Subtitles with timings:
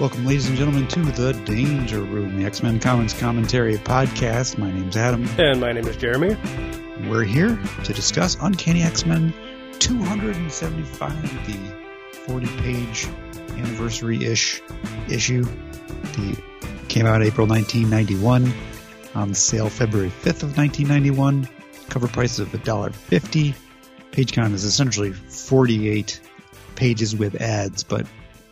[0.00, 4.56] Welcome, ladies and gentlemen, to the Danger Room, the X Men Comics Commentary Podcast.
[4.56, 5.28] My name's Adam.
[5.36, 6.38] And my name is Jeremy.
[7.10, 9.34] We're here to discuss Uncanny X Men
[9.78, 11.76] 275, the
[12.26, 13.08] 40 page
[13.50, 14.62] anniversary ish
[15.10, 15.42] issue.
[15.42, 16.42] The
[16.88, 18.54] came out April 1991,
[19.14, 21.46] on sale February 5th of 1991.
[21.90, 23.54] Cover price of $1.50.
[24.12, 26.22] Page count is essentially 48
[26.74, 28.06] pages with ads, but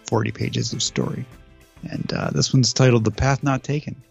[0.09, 1.25] 40 pages of story.
[1.83, 4.03] And uh, this one's titled "The Path Not Taken."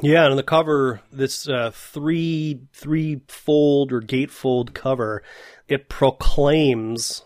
[0.00, 5.22] Yeah, and on the cover, this uh, three three fold or gatefold cover,
[5.68, 7.24] it proclaims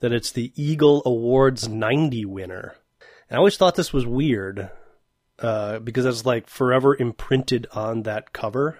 [0.00, 2.76] that it's the Eagle Awards 90 winner.
[3.28, 4.70] And I always thought this was weird
[5.38, 8.78] uh, because it's like forever imprinted on that cover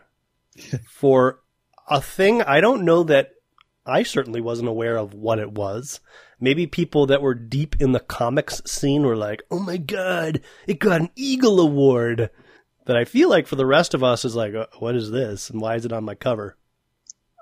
[0.88, 1.40] for
[1.88, 3.30] a thing I don't know that
[3.84, 6.00] I certainly wasn't aware of what it was.
[6.38, 10.78] Maybe people that were deep in the comics scene were like, "Oh my god, it
[10.78, 12.30] got an Eagle Award."
[12.84, 15.50] That I feel like for the rest of us is like, uh, "What is this?
[15.50, 16.56] And why is it on my cover?"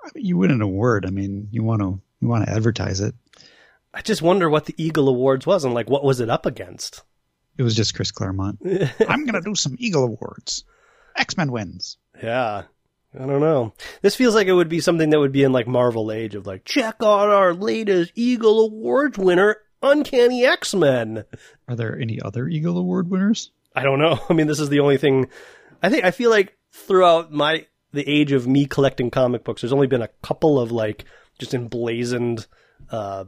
[0.03, 1.05] I mean, you win an award.
[1.05, 3.13] I mean, you want to you want to advertise it.
[3.93, 7.03] I just wonder what the Eagle Awards was and like what was it up against.
[7.57, 8.59] It was just Chris Claremont.
[9.07, 10.63] I'm gonna do some Eagle Awards.
[11.15, 11.97] X Men wins.
[12.21, 12.63] Yeah.
[13.19, 13.73] I don't know.
[14.01, 16.45] This feels like it would be something that would be in like Marvel Age of
[16.45, 21.25] like, check out our latest Eagle Awards winner, Uncanny X Men.
[21.67, 23.51] Are there any other Eagle Award winners?
[23.75, 24.19] I don't know.
[24.29, 25.29] I mean, this is the only thing.
[25.81, 29.73] I think I feel like throughout my the age of me collecting comic books, there's
[29.73, 31.05] only been a couple of like
[31.39, 32.47] just emblazoned,
[32.89, 33.25] uh,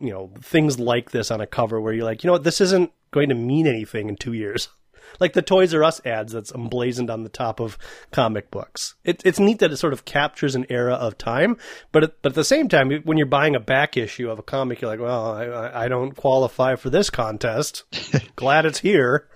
[0.00, 2.60] you know, things like this on a cover where you're like, you know what, this
[2.60, 4.68] isn't going to mean anything in two years
[5.18, 7.78] like the Toys R Us ads that's emblazoned on the top of
[8.12, 8.94] comic books.
[9.04, 11.56] It, it's neat that it sort of captures an era of time,
[11.92, 14.42] but at, but at the same time, when you're buying a back issue of a
[14.42, 17.84] comic, you're like, well, I, I don't qualify for this contest.
[18.36, 19.26] Glad it's here.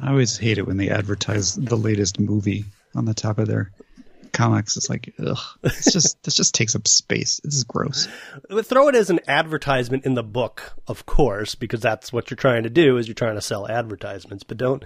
[0.00, 3.70] I always hate it when they advertise the latest movie on the top of their
[4.32, 4.76] comics.
[4.76, 7.40] It's like, ugh, it's just this just takes up space.
[7.44, 8.08] This is gross.
[8.48, 12.36] But throw it as an advertisement in the book, of course, because that's what you're
[12.36, 14.44] trying to do is you're trying to sell advertisements.
[14.44, 14.84] But don't.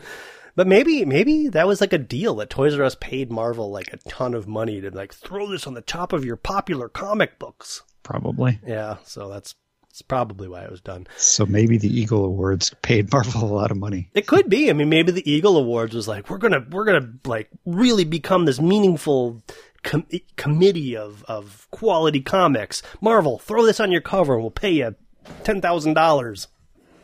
[0.56, 3.92] But maybe maybe that was like a deal that Toys R Us paid Marvel like
[3.92, 7.38] a ton of money to like throw this on the top of your popular comic
[7.38, 7.82] books.
[8.04, 8.60] Probably.
[8.66, 8.98] Yeah.
[9.04, 9.54] So that's
[9.94, 11.06] it's probably why it was done.
[11.16, 14.10] So maybe the Eagle Awards paid Marvel a lot of money.
[14.12, 14.68] It could be.
[14.68, 18.44] I mean, maybe the Eagle Awards was like, we're gonna, we're gonna like really become
[18.44, 19.40] this meaningful
[19.84, 22.82] com- committee of of quality comics.
[23.00, 24.96] Marvel, throw this on your cover, and we'll pay you
[25.44, 26.48] ten thousand dollars.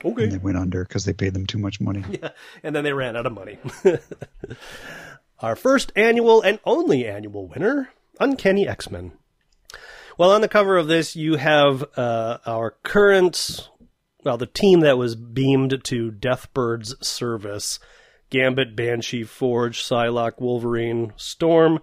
[0.05, 0.25] Okay.
[0.25, 2.03] And they went under because they paid them too much money.
[2.21, 2.31] Yeah,
[2.65, 3.61] and then they ran out of money.
[5.39, 9.12] Our first annual and only annual winner, Uncanny X Men.
[10.20, 13.70] Well, on the cover of this, you have uh, our current,
[14.22, 17.78] well, the team that was beamed to Deathbird's service
[18.28, 21.80] Gambit, Banshee, Forge, Psylocke, Wolverine, Storm,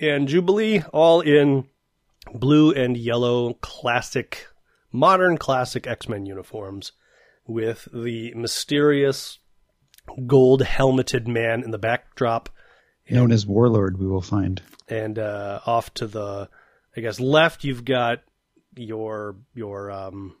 [0.00, 1.68] and Jubilee, all in
[2.32, 4.46] blue and yellow classic,
[4.90, 6.92] modern classic X Men uniforms
[7.46, 9.38] with the mysterious
[10.26, 12.48] gold helmeted man in the backdrop.
[13.10, 14.62] Known as Warlord, we will find.
[14.88, 16.48] And uh, off to the
[16.96, 18.22] I guess left you've got
[18.76, 20.36] your your um,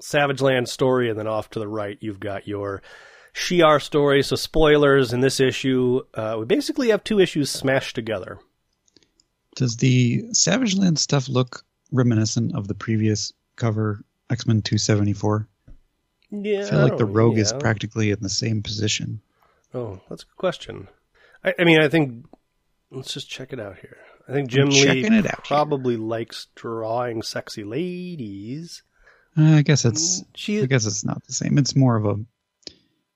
[0.00, 2.82] Savage Land story, and then off to the right you've got your
[3.32, 4.22] Shi'ar story.
[4.22, 8.38] So spoilers in this issue, uh, we basically have two issues smashed together.
[9.56, 15.12] Does the Savage Land stuff look reminiscent of the previous cover X Men two seventy
[15.12, 15.48] four?
[16.30, 17.42] Yeah, I feel like the Rogue yeah.
[17.42, 19.20] is practically in the same position.
[19.72, 20.88] Oh, that's a good question.
[21.44, 22.26] I, I mean, I think
[22.90, 23.98] let's just check it out here.
[24.28, 28.82] I think Jim Lee probably likes drawing sexy ladies.
[29.36, 30.20] Uh, I guess it's.
[30.20, 31.58] Mm, she, I guess it's not the same.
[31.58, 32.16] It's more of a.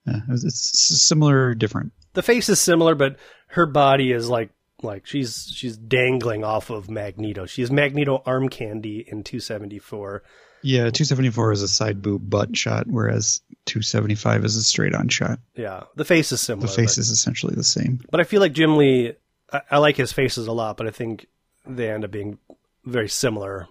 [0.09, 1.93] Uh, it's similar, different.
[2.13, 3.17] The face is similar, but
[3.47, 4.51] her body is like
[4.83, 7.45] like she's she's dangling off of Magneto.
[7.45, 10.23] She's Magneto arm candy in 274.
[10.61, 15.39] Yeah, 274 is a side boob butt shot, whereas 275 is a straight on shot.
[15.55, 16.67] Yeah, the face is similar.
[16.67, 18.01] The face is essentially the same.
[18.11, 19.13] But I feel like Jim Lee
[19.51, 21.27] I, I like his faces a lot, but I think
[21.65, 22.37] they end up being
[22.85, 23.67] very similar.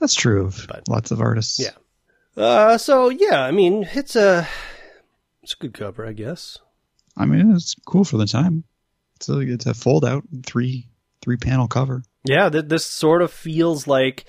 [0.00, 1.58] That's true of but, lots of artists.
[1.60, 2.42] Yeah.
[2.42, 4.48] Uh, so yeah, I mean, it's a
[5.42, 6.58] it's a good cover, I guess.
[7.16, 8.64] I mean, it's cool for the time.
[9.16, 10.88] It's a it's a fold out three
[11.20, 12.02] three panel cover.
[12.24, 14.24] Yeah, th- this sort of feels like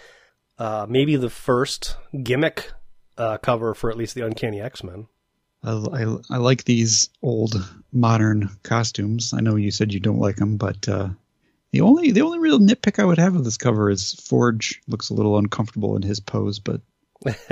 [0.57, 2.71] uh, maybe the first gimmick
[3.17, 5.07] uh, cover for at least the Uncanny X Men.
[5.63, 7.55] I, I, I, like these old
[7.91, 9.33] modern costumes.
[9.33, 11.09] I know you said you don't like them, but uh,
[11.71, 15.09] the only the only real nitpick I would have of this cover is Forge looks
[15.09, 16.81] a little uncomfortable in his pose, but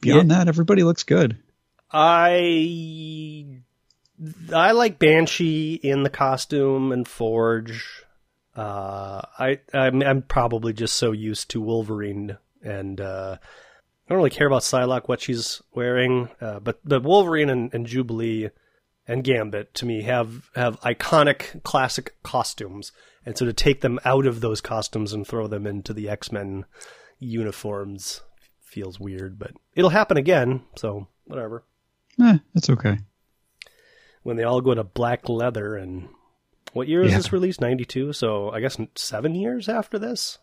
[0.00, 0.38] beyond yeah.
[0.38, 1.38] that, everybody looks good.
[1.92, 3.60] I
[4.52, 8.04] I like Banshee in the costume and Forge.
[8.56, 13.36] Uh, I I'm, I'm probably just so used to Wolverine, and uh,
[14.10, 16.28] I don't really care about Psylocke what she's wearing.
[16.40, 18.50] Uh, but but Wolverine and, and Jubilee
[19.06, 22.90] and Gambit to me have have iconic classic costumes,
[23.24, 26.32] and so to take them out of those costumes and throw them into the X
[26.32, 26.64] Men
[27.20, 28.22] uniforms
[28.60, 29.38] feels weird.
[29.38, 31.64] But it'll happen again, so whatever.
[32.20, 32.98] Eh, it's okay.
[34.22, 36.08] When they all go to black leather and
[36.72, 37.16] what year is Yeah.
[37.18, 37.60] this released?
[37.60, 38.12] 92.
[38.12, 40.38] So I guess seven years after this?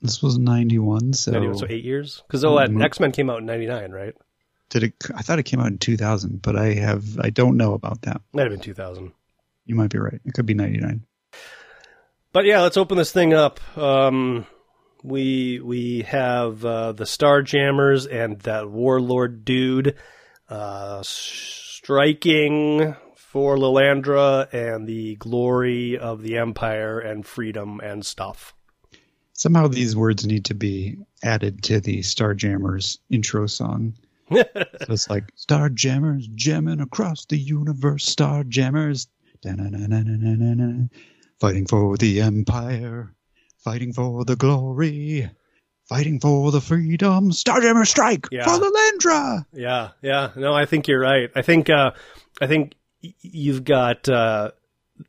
[0.00, 2.22] This was 91, so 91, so eight years?
[2.26, 2.82] Because oh, Mhm.
[2.82, 4.14] X Men came out in 99, right?
[4.70, 7.72] did it I thought it came out in 2000, but I have I don't know
[7.74, 8.20] about that.
[8.32, 9.12] Might have been 2000.
[9.64, 10.20] You might be right.
[10.24, 11.04] It could be 99.
[12.32, 13.60] But yeah, let's open this thing up.
[13.78, 14.46] Um,
[15.02, 19.96] we we have uh, the Starjammers and that warlord dude
[20.48, 28.54] uh, striking for Lilandra and the glory of the Empire and freedom and stuff.
[29.38, 33.94] Somehow these words need to be added to the Starjammers intro song.
[34.30, 34.44] So
[34.92, 39.06] it's like Starjammers jamming across the universe, Starjammers
[41.40, 43.14] fighting for the empire,
[43.58, 45.30] fighting for the glory,
[45.88, 47.30] fighting for the freedom.
[47.30, 48.44] Starjammer strike Yeah.
[48.44, 49.46] for Lilandra.
[49.52, 50.30] Yeah, yeah.
[50.36, 51.30] No, I think you're right.
[51.34, 51.92] I think uh,
[52.40, 54.50] I think y- you've got uh,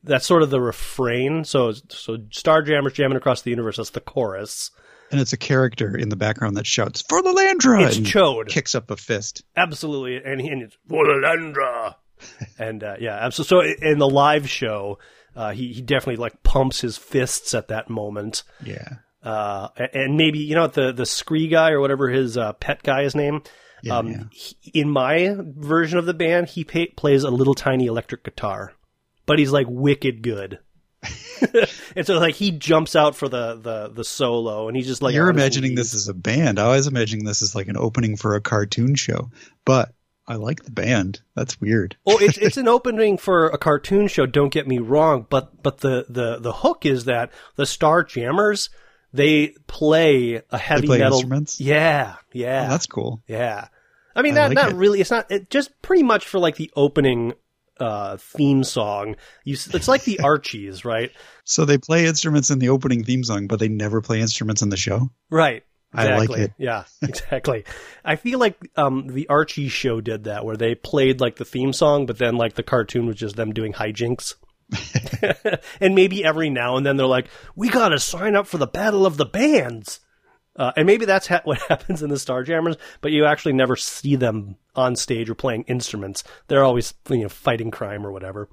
[0.04, 1.44] that's sort of the refrain.
[1.44, 3.78] So so Starjammers jamming across the universe.
[3.78, 4.72] That's the chorus.
[5.12, 8.48] And it's a character in the background that shouts for Lilandra It's and Ch'od.
[8.48, 9.44] kicks up a fist.
[9.58, 11.96] Absolutely, and, he, and it's Walalendra.
[12.60, 13.76] and uh, yeah, absolutely.
[13.80, 15.00] So in the live show,
[15.36, 18.44] uh, he he definitely like pumps his fists at that moment.
[18.64, 18.88] Yeah.
[19.24, 23.02] Uh, and maybe you know the the Scree guy or whatever his uh, pet guy
[23.04, 23.42] is name.
[23.82, 24.24] Yeah, um, yeah.
[24.32, 28.74] he- in my version of the band, he pa plays a little tiny electric guitar,
[29.30, 30.60] but he's like wicked good.
[31.96, 35.14] and so like he jumps out for the the the solo, and he's just like
[35.16, 36.60] You're imagining this as a band.
[36.60, 39.30] I was imagining this as like an opening for a cartoon show.
[39.64, 39.94] But
[40.28, 41.22] I like the band.
[41.36, 41.96] That's weird.
[42.06, 44.26] well, it's it's an opening for a cartoon show.
[44.26, 48.70] Don't get me wrong, but but the the the hook is that the Star Jammers
[49.14, 51.14] they play a heavy play metal.
[51.18, 51.60] instruments?
[51.62, 53.24] Yeah, yeah, Oh, that's cool.
[53.26, 53.70] yeah.
[54.16, 54.76] I mean, I not like not it.
[54.76, 55.00] really.
[55.00, 55.32] It's not.
[55.32, 57.34] It just pretty much for like the opening
[57.80, 59.16] uh theme song.
[59.44, 61.12] You, it's like the Archies, right?
[61.44, 64.70] So they play instruments in the opening theme song, but they never play instruments in
[64.70, 65.10] the show.
[65.30, 65.64] Right.
[65.92, 66.42] I like Exactly.
[66.44, 66.54] it.
[66.60, 67.66] Yeah, exactly.
[68.06, 71.74] I feel like um, the Archie show did that, where they played like the theme
[71.74, 74.36] song, but then like the cartoon was just them doing hijinks.
[75.82, 78.68] and maybe every now and then they're like, "We got to sign up for the
[78.68, 80.00] Battle of the Bands,"
[80.60, 82.78] uh, and maybe that's ha- what happens in the Starjammers.
[83.02, 86.24] But you actually never see them on stage or playing instruments.
[86.48, 88.48] They're always you know fighting crime or whatever.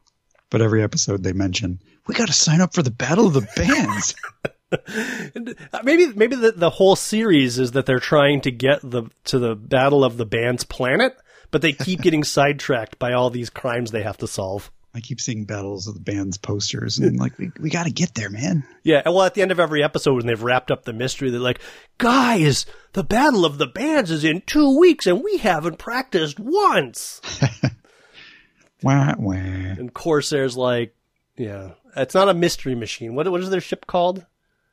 [0.48, 3.48] But every episode they mention, we got to sign up for the Battle of the
[3.56, 4.14] Bands.
[4.72, 9.38] Uh, Maybe maybe the, the whole series is that they're trying to get the to
[9.38, 11.16] the battle of the band's planet,
[11.52, 14.72] but they keep getting sidetracked by all these crimes they have to solve.
[14.96, 18.14] I keep seeing Battles of the Bands posters, and like, we, we got to get
[18.14, 18.64] there, man.
[18.82, 21.38] Yeah, well, at the end of every episode, when they've wrapped up the mystery, they're
[21.38, 21.60] like,
[21.98, 27.20] "Guys, the battle of the bands is in two weeks, and we haven't practiced once."
[28.82, 29.32] Wah, wah.
[29.34, 30.94] And Corsair's like,
[31.36, 33.14] "Yeah, it's not a mystery machine.
[33.14, 34.24] What what is their ship called?"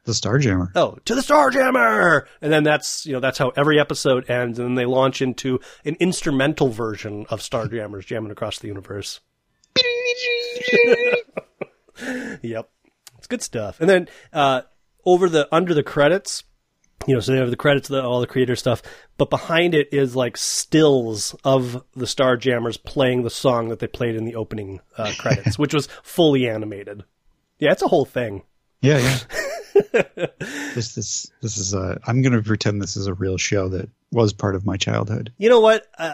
[0.05, 0.71] The Starjammer.
[0.75, 2.25] oh, to the Starjammer!
[2.41, 4.59] And then that's, you know, that's how every episode ends.
[4.59, 9.21] And then they launch into an instrumental version of Starjammers jamming across the universe.
[12.41, 12.69] Yep.
[13.17, 13.79] It's good stuff.
[13.79, 14.61] And then, uh,
[15.05, 16.43] over the, under the credits,
[17.07, 18.81] you know, so they have the credits, the, all the creator stuff,
[19.17, 24.15] but behind it is like stills of the Starjammers playing the song that they played
[24.15, 27.03] in the opening uh, credits, which was fully animated.
[27.59, 28.43] Yeah, it's a whole thing.
[28.81, 29.17] Yeah, yeah.
[30.75, 31.99] this this this is a.
[32.05, 35.31] I'm going to pretend this is a real show that was part of my childhood.
[35.37, 35.87] You know what?
[35.97, 36.13] Uh,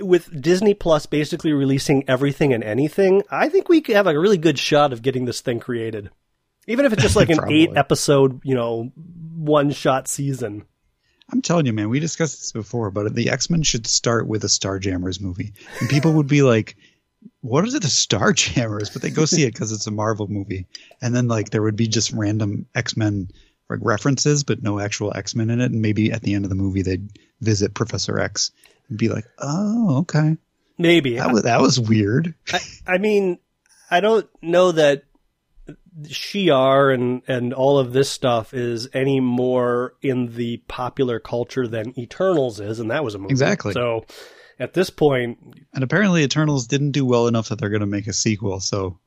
[0.00, 4.38] with Disney Plus basically releasing everything and anything, I think we could have a really
[4.38, 6.10] good shot of getting this thing created.
[6.66, 10.66] Even if it's just like an eight episode, you know, one shot season.
[11.30, 11.88] I'm telling you, man.
[11.90, 15.88] We discussed this before, but the X Men should start with a Starjammers movie, and
[15.88, 16.76] people would be like,
[17.40, 20.66] what is it, the Starjammers?" But they go see it because it's a Marvel movie,
[21.02, 23.28] and then like there would be just random X Men
[23.68, 25.70] like references, but no actual X Men in it.
[25.70, 28.50] And maybe at the end of the movie, they'd visit Professor X
[28.88, 30.36] and be like, "Oh, okay,
[30.78, 31.16] Maybe.
[31.16, 33.38] that was that was weird." I, I mean,
[33.90, 35.04] I don't know that
[36.02, 41.98] Shi'ar and, and all of this stuff is any more in the popular culture than
[41.98, 43.32] Eternals is, and that was a movie.
[43.32, 43.72] Exactly.
[43.72, 44.04] So,
[44.60, 45.38] at this point,
[45.74, 48.60] And apparently, Eternals didn't do well enough that they're going to make a sequel.
[48.60, 48.98] So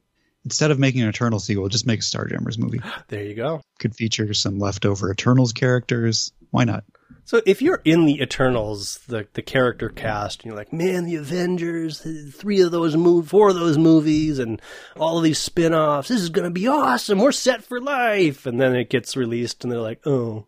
[0.45, 2.81] instead of making an Eternal sequel, just make a Starjammers movie.
[3.09, 3.61] there you go.
[3.79, 6.31] Could feature some leftover Eternals characters.
[6.51, 6.83] Why not?
[7.23, 11.15] So if you're in the Eternals, the the character cast, and you're like, man, the
[11.15, 14.61] Avengers, three of those move, four of those movies, and
[14.97, 17.19] all of these spin-offs, this is gonna be awesome.
[17.19, 18.45] We're set for life.
[18.45, 20.47] And then it gets released, and they're like, oh,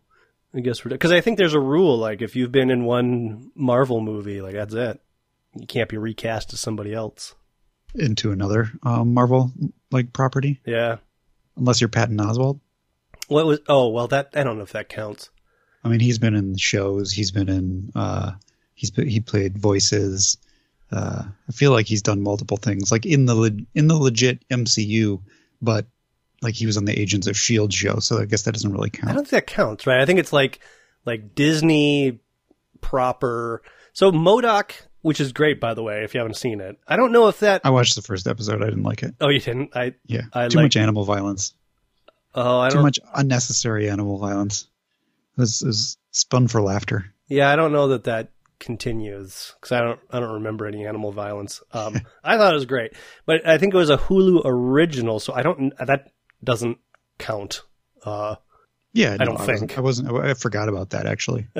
[0.54, 3.50] I guess we're because I think there's a rule like if you've been in one
[3.54, 5.00] Marvel movie, like that's it,
[5.54, 7.34] you can't be recast as somebody else.
[7.94, 9.52] Into another um, Marvel
[9.90, 10.96] like property, Yeah.
[11.56, 12.58] unless you're Patton Oswalt.
[13.28, 13.60] What was?
[13.68, 15.30] Oh well, that I don't know if that counts.
[15.84, 17.12] I mean, he's been in shows.
[17.12, 17.92] He's been in.
[17.94, 18.32] Uh,
[18.74, 20.38] he's he played voices.
[20.90, 24.46] Uh, I feel like he's done multiple things, like in the le- in the legit
[24.48, 25.20] MCU,
[25.60, 25.86] but
[26.42, 28.90] like he was on the Agents of Shield show, so I guess that doesn't really
[28.90, 29.10] count.
[29.10, 30.00] I don't think that counts, right?
[30.00, 30.60] I think it's like
[31.04, 32.20] like Disney
[32.80, 33.62] proper.
[33.92, 34.72] So MODOK,
[35.02, 36.78] which is great by the way, if you haven't seen it.
[36.86, 37.62] I don't know if that.
[37.64, 38.62] I watched the first episode.
[38.62, 39.14] I didn't like it.
[39.20, 39.76] Oh, you didn't?
[39.76, 41.54] I Yeah, I too like- much animal violence.
[42.34, 42.78] oh I don't.
[42.78, 44.66] too much unnecessary animal violence.
[45.36, 47.06] Was, was spun for laughter.
[47.28, 51.12] Yeah, I don't know that that continues because I don't I don't remember any animal
[51.12, 51.62] violence.
[51.72, 52.92] Um, I thought it was great,
[53.26, 56.12] but I think it was a Hulu original, so I don't that
[56.42, 56.78] doesn't
[57.18, 57.62] count.
[58.04, 58.36] Uh,
[58.92, 59.78] Yeah, I don't wasn't- think.
[59.78, 60.10] I wasn't.
[60.12, 61.48] I forgot about that actually.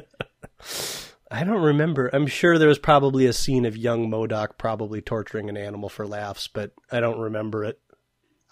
[1.31, 2.11] I don't remember.
[2.13, 6.07] I'm sure there was probably a scene of young MODOK probably torturing an animal for
[6.07, 7.81] laughs, but I don't remember it.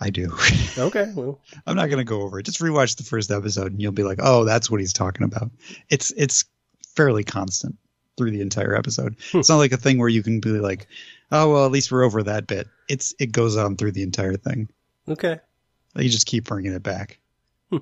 [0.03, 0.37] I do.
[0.77, 2.43] Okay, well, I'm not gonna go over it.
[2.45, 5.51] Just rewatch the first episode, and you'll be like, "Oh, that's what he's talking about."
[5.89, 6.45] It's it's
[6.97, 7.77] fairly constant
[8.19, 9.17] through the entire episode.
[9.33, 10.89] It's not like a thing where you can be like,
[11.31, 14.37] "Oh, well, at least we're over that bit." It's it goes on through the entire
[14.37, 14.69] thing.
[15.09, 15.39] okay,
[15.97, 17.19] You just keep bringing it back.
[17.73, 17.81] all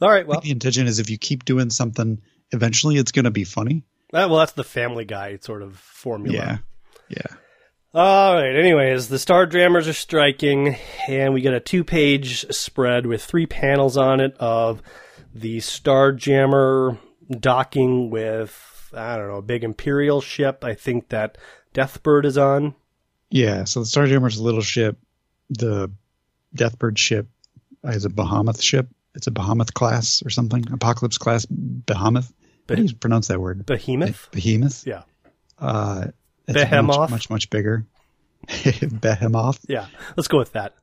[0.00, 0.26] right.
[0.26, 2.20] Well, the intention is if you keep doing something,
[2.52, 3.84] eventually it's gonna be funny.
[4.12, 6.36] uh, well, that's the Family Guy sort of formula.
[6.36, 6.58] Yeah,
[7.08, 7.36] yeah.
[7.94, 8.56] All right.
[8.56, 13.96] Anyways, the Star Jammers are striking, and we get a two-page spread with three panels
[13.96, 14.82] on it of
[15.32, 16.98] the Star Jammer
[17.30, 20.64] docking with I don't know a big Imperial ship.
[20.64, 21.38] I think that
[21.74, 22.74] Deathbird is on.
[23.30, 24.98] Yeah, so the Starjammer's a little ship.
[25.50, 25.90] The
[26.56, 27.26] Deathbird ship
[27.84, 28.88] is a Bahamut ship.
[29.14, 30.64] It's a Bahamut class or something.
[30.72, 32.30] Apocalypse class Bahamut.
[32.68, 33.66] How do you pronounce that word?
[33.66, 34.30] Behemoth.
[34.32, 34.86] Behemoth.
[34.86, 35.02] Yeah.
[35.58, 36.06] Uh,
[36.46, 36.98] it's Behemoth?
[36.98, 37.86] Much, much, much bigger.
[39.00, 39.64] Behemoth.
[39.68, 39.86] Yeah.
[40.16, 40.74] Let's go with that.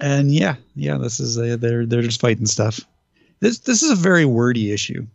[0.00, 2.80] And yeah, yeah, this is a, they're they're just fighting stuff.
[3.40, 5.06] This this is a very wordy issue.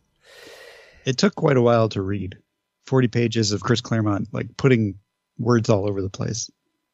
[1.05, 2.37] It took quite a while to read.
[2.85, 4.95] Forty pages of Chris Claremont like putting
[5.37, 6.49] words all over the place.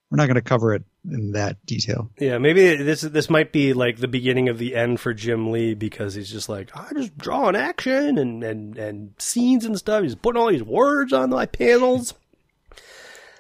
[0.10, 2.12] We're not going to cover it in that detail.
[2.20, 5.74] Yeah, maybe this this might be like the beginning of the end for Jim Lee
[5.74, 10.04] because he's just like I just draw an action and and and scenes and stuff.
[10.04, 12.14] He's putting all these words on my panels.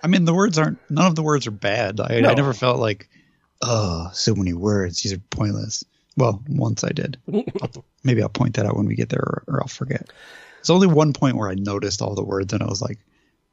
[0.05, 0.77] I mean, the words aren't.
[0.89, 1.99] None of the words are bad.
[1.99, 2.29] I, No.
[2.29, 3.09] I never felt like,
[3.63, 5.01] oh, so many words.
[5.01, 5.83] These are pointless.
[6.15, 7.17] Well, once I did.
[7.61, 10.07] I'll- maybe I'll point that out when we get there, or, or I'll forget.
[10.57, 12.99] There's only one point where I noticed all the words, and I was like,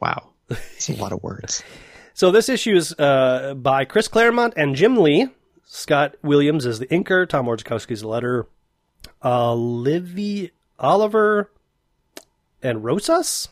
[0.01, 1.63] wow, it's a lot of words.
[2.15, 5.29] So this issue is uh, by Chris Claremont and Jim Lee.
[5.65, 7.27] Scott Williams is the inker.
[7.27, 8.47] Tom Orzechowski is the letter.
[9.25, 11.51] Uh, Livy Oliver
[12.63, 13.49] and Rosas,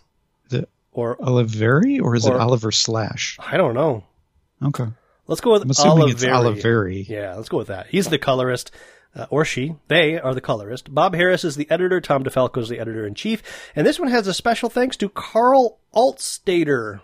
[0.51, 0.69] Is it
[1.01, 3.37] or Oliveri or is Or- it Oliver Slash?
[3.41, 4.05] I don't know.
[4.63, 4.87] Okay,
[5.27, 6.61] Let's go with I'm assuming it's Oliveri.
[6.63, 7.09] Oliveri.
[7.09, 7.87] Yeah, let's go with that.
[7.87, 8.71] He's the colorist,
[9.15, 9.77] uh, or she.
[9.89, 10.93] They are the colorist.
[10.95, 12.01] Bob Harras is the editor.
[12.01, 13.43] Tom DeFalco is the editor in chief.
[13.75, 17.01] And this one has a special thanks to Karl Altstaetter,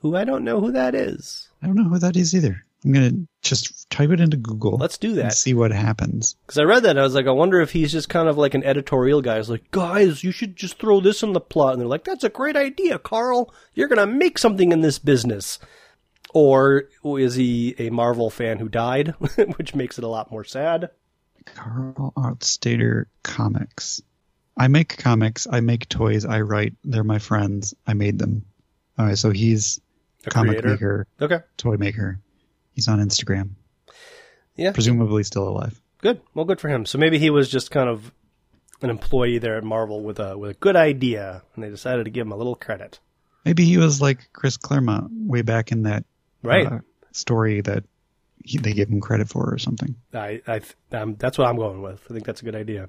[0.00, 1.48] who I don't know who that is.
[1.62, 2.64] I don't know who that is either.
[2.86, 4.76] I'm gonna just type it into Google.
[4.78, 5.32] Let's do that.
[5.34, 6.36] see what happens.
[6.46, 8.38] Because I read that, and I was like, I wonder if he's just kind of
[8.38, 9.36] like an editorial guy.
[9.38, 11.72] He's like, guys, you should just throw this in the plot.
[11.72, 13.52] And they're like, that's a great idea, Carl.
[13.74, 15.58] You're going to make something in this business.
[16.32, 19.08] Or is he a Marvel fan who died,
[19.56, 20.90] which makes it a lot more sad?
[21.44, 24.00] Karl Altstaetter Comics.
[24.56, 25.46] I make comics.
[25.50, 26.24] I make toys.
[26.24, 26.74] I write.
[26.84, 27.74] They're my friends.
[27.86, 28.44] I made them.
[28.98, 29.80] All right, so he's
[30.26, 30.68] A comic creator?
[30.68, 31.38] maker, Okay.
[31.56, 32.20] toy maker.
[32.76, 33.50] He's on Instagram.
[34.54, 34.70] Yeah.
[34.72, 35.80] Presumably still alive.
[36.02, 36.20] Good.
[36.34, 36.86] Well, good for him.
[36.86, 38.12] So maybe he was just kind of
[38.82, 42.10] an employee there at Marvel with a with a good idea, and they decided to
[42.10, 43.00] give him a little credit.
[43.44, 46.04] Maybe he was like Chris Claremont way back in that
[46.42, 46.66] Right.
[46.66, 46.78] uh,
[47.12, 47.84] story that
[48.44, 49.96] he, they give him credit for or something.
[50.12, 50.60] I, I,
[50.92, 52.00] um, that's what I'm going with.
[52.10, 52.86] I think that's a good idea.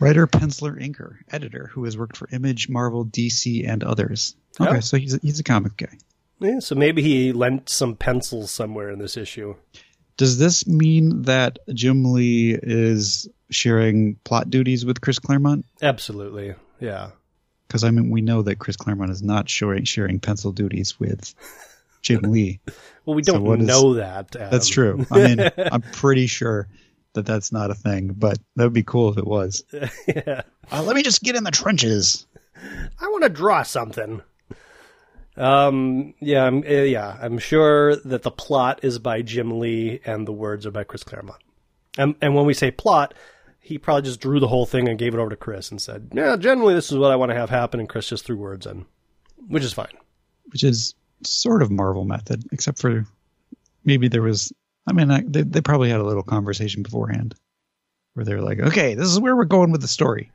[0.00, 4.36] Writer, penciler, inker, editor who has worked for Image, Marvel, DC, and others.
[4.60, 4.80] Okay, Oh.
[4.80, 5.96] so he's a, he's a comic guy.
[6.40, 9.56] Yeah, so maybe he lent some pencils somewhere in this issue.
[10.16, 15.64] Does this mean that Jim Lee is sharing plot duties with Chris Claremont?
[15.82, 16.54] Absolutely.
[16.80, 17.10] Yeah.
[17.66, 21.34] Because I mean, we know that Chris Claremont is not sharing sharing pencil duties with
[22.02, 22.60] Jim Lee.
[23.04, 24.32] Well, we don't is- know that.
[24.32, 25.06] That's true.
[25.10, 26.68] I mean, I'm pretty sure
[27.14, 29.64] that that's not a thing, but that would be cool if it was.
[30.06, 30.42] yeah.
[30.70, 32.26] Uh, let me just get in the trenches.
[32.54, 34.20] I want to draw something.
[35.38, 36.14] Um.
[36.20, 36.44] Yeah.
[36.44, 37.16] I'm, uh, yeah.
[37.20, 41.04] I'm sure that the plot is by Jim Lee and the words are by Chris
[41.04, 41.42] Claremont.
[41.96, 43.14] And and when we say plot,
[43.60, 46.10] he probably just drew the whole thing and gave it over to Chris and said,
[46.12, 48.66] "Yeah, generally this is what I want to have happen," and Chris just threw words
[48.66, 48.86] in,
[49.48, 49.96] which is fine.
[50.50, 53.04] which is sort of Marvel method, except for
[53.84, 54.52] maybe there was.
[54.86, 57.34] I mean, I, they they probably had a little conversation beforehand
[58.14, 60.30] where they were like, "Okay, this is where we're going with the story."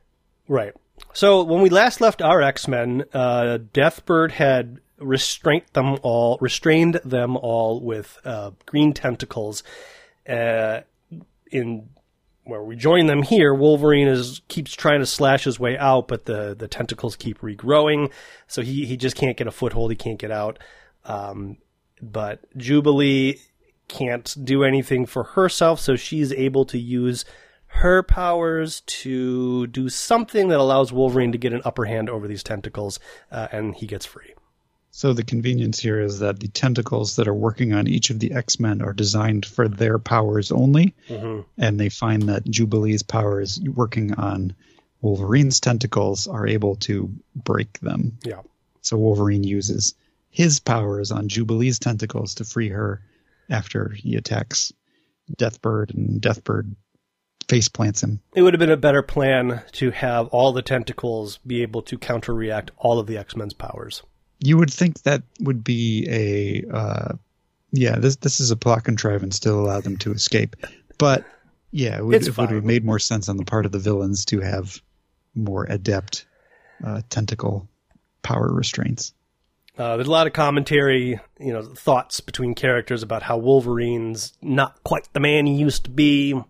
[0.46, 0.74] Right.
[1.12, 7.00] So when we last left our X Men, uh, Deathbird had restrained them all, restrained
[7.04, 9.62] them all with uh, green tentacles.
[10.28, 10.80] Uh,
[11.50, 11.88] in
[12.44, 16.26] where we join them here, Wolverine is keeps trying to slash his way out, but
[16.26, 18.10] the the tentacles keep regrowing,
[18.46, 19.90] so he he just can't get a foothold.
[19.90, 20.58] He can't get out.
[21.04, 21.58] Um,
[22.00, 23.40] but Jubilee
[23.88, 27.24] can't do anything for herself, so she's able to use
[27.66, 32.42] her powers to do something that allows Wolverine to get an upper hand over these
[32.42, 33.00] tentacles,
[33.32, 34.34] uh, and he gets free.
[34.96, 38.30] So the convenience here is that the tentacles that are working on each of the
[38.30, 41.40] X Men are designed for their powers only, mm-hmm.
[41.58, 44.54] and they find that Jubilee's powers working on
[45.00, 48.18] Wolverine's tentacles are able to break them.
[48.22, 48.42] Yeah.
[48.82, 49.96] So Wolverine uses
[50.30, 53.02] his powers on Jubilee's tentacles to free her
[53.50, 54.72] after he attacks
[55.36, 56.76] Deathbird, and Deathbird
[57.48, 58.20] face plants him.
[58.32, 61.98] It would have been a better plan to have all the tentacles be able to
[61.98, 64.04] counter react all of the X Men's powers.
[64.40, 67.14] You would think that would be a uh,
[67.72, 67.96] yeah.
[67.98, 70.56] This this is a plot contrivance to allow them to escape,
[70.98, 71.24] but
[71.70, 74.24] yeah, it would, it would have made more sense on the part of the villains
[74.26, 74.80] to have
[75.34, 76.26] more adept
[76.84, 77.68] uh, tentacle
[78.22, 79.12] power restraints.
[79.76, 84.82] Uh, there's a lot of commentary, you know, thoughts between characters about how Wolverine's not
[84.84, 86.40] quite the man he used to be.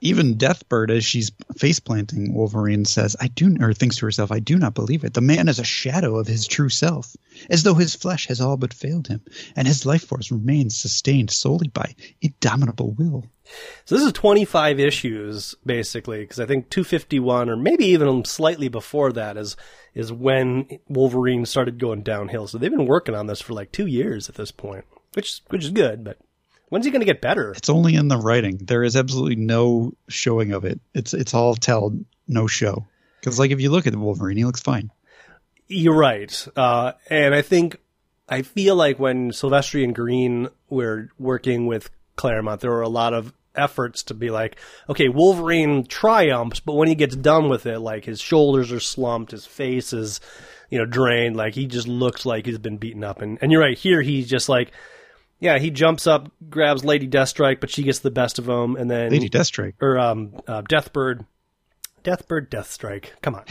[0.00, 4.38] Even Deathbird, as she's face planting, Wolverine says, "I do," or thinks to herself, "I
[4.38, 5.14] do not believe it.
[5.14, 7.14] The man is a shadow of his true self,
[7.50, 9.20] as though his flesh has all but failed him,
[9.54, 13.26] and his life force remains sustained solely by indomitable will."
[13.84, 19.12] So this is 25 issues basically, because I think 251 or maybe even slightly before
[19.12, 19.56] that is
[19.94, 22.46] is when Wolverine started going downhill.
[22.46, 24.84] So they've been working on this for like two years at this point,
[25.14, 26.04] which which is good.
[26.04, 26.18] But
[26.70, 27.52] when's he going to get better?
[27.52, 28.56] It's only in the writing.
[28.56, 30.80] There is absolutely no showing of it.
[30.94, 31.94] It's it's all tell,
[32.26, 32.86] no show.
[33.20, 34.90] Because like if you look at the Wolverine, he looks fine.
[35.68, 37.76] You're right, uh, and I think
[38.28, 43.14] I feel like when Silvestri and Green were working with Claremont, there were a lot
[43.14, 44.56] of efforts to be like,
[44.88, 49.32] okay, Wolverine triumphs, but when he gets done with it, like his shoulders are slumped,
[49.32, 50.20] his face is,
[50.70, 53.22] you know, drained, like he just looks like he's been beaten up.
[53.22, 54.72] And and you're right, here he's just like,
[55.40, 58.90] yeah, he jumps up, grabs Lady Deathstrike, but she gets the best of him, and
[58.90, 59.74] then Lady Deathstrike.
[59.80, 61.24] or um, uh, Deathbird,
[62.04, 63.06] Deathbird, Deathstrike.
[63.22, 63.44] Come on.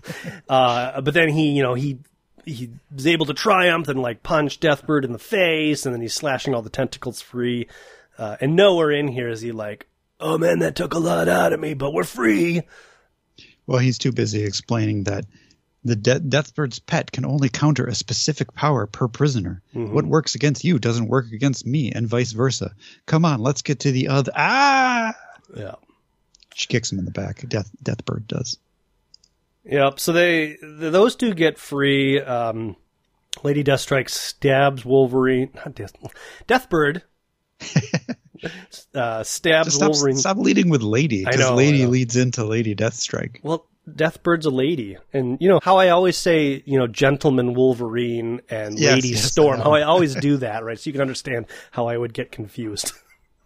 [0.48, 1.98] uh, but then he, you know, he
[2.44, 6.14] he was able to triumph and like punch Deathbird in the face, and then he's
[6.14, 7.68] slashing all the tentacles free.
[8.18, 9.86] Uh, and nowhere in here is he like,
[10.18, 12.62] "Oh man, that took a lot out of me, but we're free."
[13.68, 15.26] Well, he's too busy explaining that
[15.86, 19.62] the de- Deathbird's pet can only counter a specific power per prisoner.
[19.72, 22.74] What works against you doesn't work against me, and vice versa.
[23.06, 24.32] Come on, let's get to the other.
[24.34, 25.14] Ah!
[25.54, 25.76] Yeah.
[26.54, 27.46] She kicks him in the back.
[27.48, 28.58] Death Deathbird does.
[29.64, 30.00] Yep.
[30.00, 32.20] So they th- those two get free.
[32.20, 32.76] Um,
[33.42, 35.50] Lady Deathstrike stabs Wolverine.
[35.54, 35.92] Not Death,
[36.48, 37.02] Deathbird.
[38.94, 40.16] uh, stabs stop, Wolverine.
[40.16, 43.40] stop leading with Lady, because Lady leads into Lady Deathstrike.
[43.42, 48.40] Well, Deathbird's a lady, and you know how I always say, you know, gentleman Wolverine
[48.50, 49.58] and Yes, Lady yes, Storm.
[49.58, 49.64] know.
[49.64, 50.78] how I always do that, right?
[50.78, 52.92] So you can understand how I would get confused.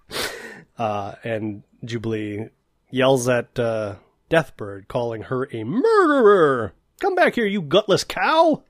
[0.79, 2.49] uh, and Jubilee
[2.91, 3.97] yells at uh,
[4.31, 6.73] Deathbird, calling her a murderer.
[7.01, 8.63] Come back here, you gutless cow!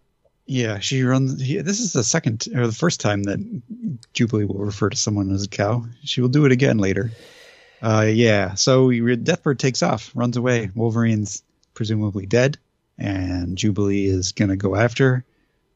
[0.46, 1.40] Yeah, she runs.
[1.40, 3.38] He, this is the second or the first time that
[4.12, 5.84] Jubilee will refer to someone as a cow.
[6.02, 7.12] She will do it again later.
[7.80, 10.70] Uh, yeah, so Deathbird takes off, runs away.
[10.74, 11.42] Wolverine's
[11.80, 12.58] presumably dead,
[12.98, 15.24] and Jubilee is gonna go after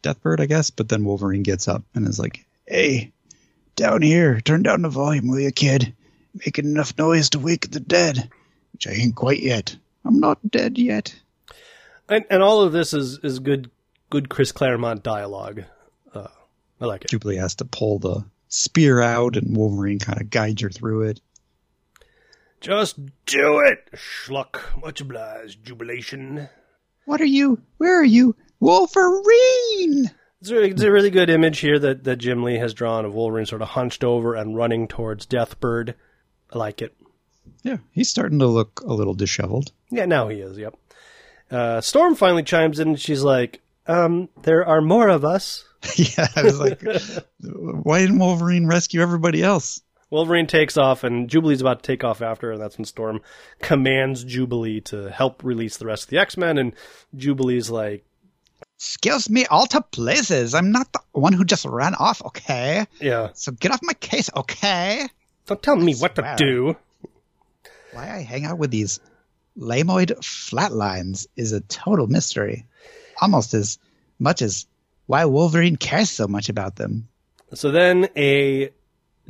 [0.02, 0.68] Deathbird, I guess.
[0.68, 3.12] But then Wolverine gets up and is like, "Hey,
[3.74, 5.94] down here, turn down the volume, will you, kid?
[6.44, 8.30] Making enough noise to wake the dead,
[8.74, 9.74] which I ain't quite yet.
[10.04, 11.14] I'm not dead yet."
[12.06, 13.70] And and all of this is is good
[14.10, 15.64] good Chris Claremont dialogue.
[16.12, 16.28] Uh,
[16.82, 17.10] I like it.
[17.12, 21.22] Jubilee has to pull the spear out, and Wolverine kind of guides her through it.
[22.64, 24.80] Just do it, schluck.
[24.80, 26.48] Much obliged, jubilation.
[27.04, 27.60] What are you?
[27.76, 28.36] Where are you?
[28.58, 30.10] Wolverine!
[30.40, 33.12] It's a, it's a really good image here that, that Jim Lee has drawn of
[33.12, 35.92] Wolverine sort of hunched over and running towards Deathbird.
[36.54, 36.96] I like it.
[37.64, 39.70] Yeah, he's starting to look a little disheveled.
[39.90, 40.74] Yeah, now he is, yep.
[41.50, 45.66] Uh, Storm finally chimes in and she's like, um, there are more of us.
[45.96, 46.80] yeah, I was like,
[47.42, 49.82] why didn't Wolverine rescue everybody else?
[50.14, 53.20] Wolverine takes off, and Jubilee's about to take off after, and that's when Storm
[53.60, 56.56] commands Jubilee to help release the rest of the X Men.
[56.56, 56.72] And
[57.16, 58.04] Jubilee's like,
[58.76, 60.54] Excuse me, all to places.
[60.54, 62.86] I'm not the one who just ran off, okay?
[63.00, 65.08] "Yeah, So get off my case, okay?
[65.46, 66.76] don't tell me what to do."
[67.92, 69.00] Why I hang out with these
[69.58, 72.66] lamoid flatlines is a total mystery.
[73.20, 73.78] Almost as
[74.20, 74.66] much as
[75.06, 77.08] why Wolverine cares so much about them.
[77.52, 78.70] So then a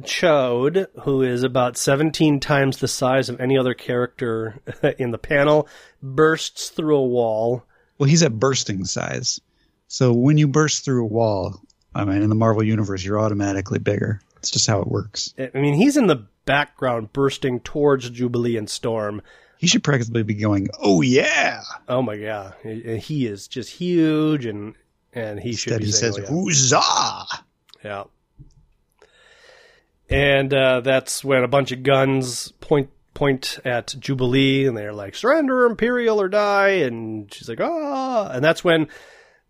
[0.03, 4.61] Ch'od, who is about 17 times the size of any other character
[4.99, 5.69] in the panel,
[6.03, 7.65] bursts through a wall.
[7.99, 9.41] Well, he's at bursting size.
[9.87, 11.61] So when you burst through a wall,
[11.95, 14.21] I mean, in the Marvel Universe, you're automatically bigger.
[14.39, 15.33] It's just how it works.
[15.39, 19.23] I mean, he's in the background bursting towards Jubilee and Storm.
[19.59, 21.63] He should practically be going, oh yeah!
[21.89, 22.55] Oh my god.
[22.63, 24.75] He is just huge and
[25.13, 27.45] and he should be he saying, says, "Oh, yeah." huzzah!
[27.85, 28.05] Yeah.
[30.11, 35.15] And uh, that's when a bunch of guns point point at Jubilee, and they're like,
[35.15, 38.89] "Surrender, Imperial, or die!" And she's like, "Ah!" And that's when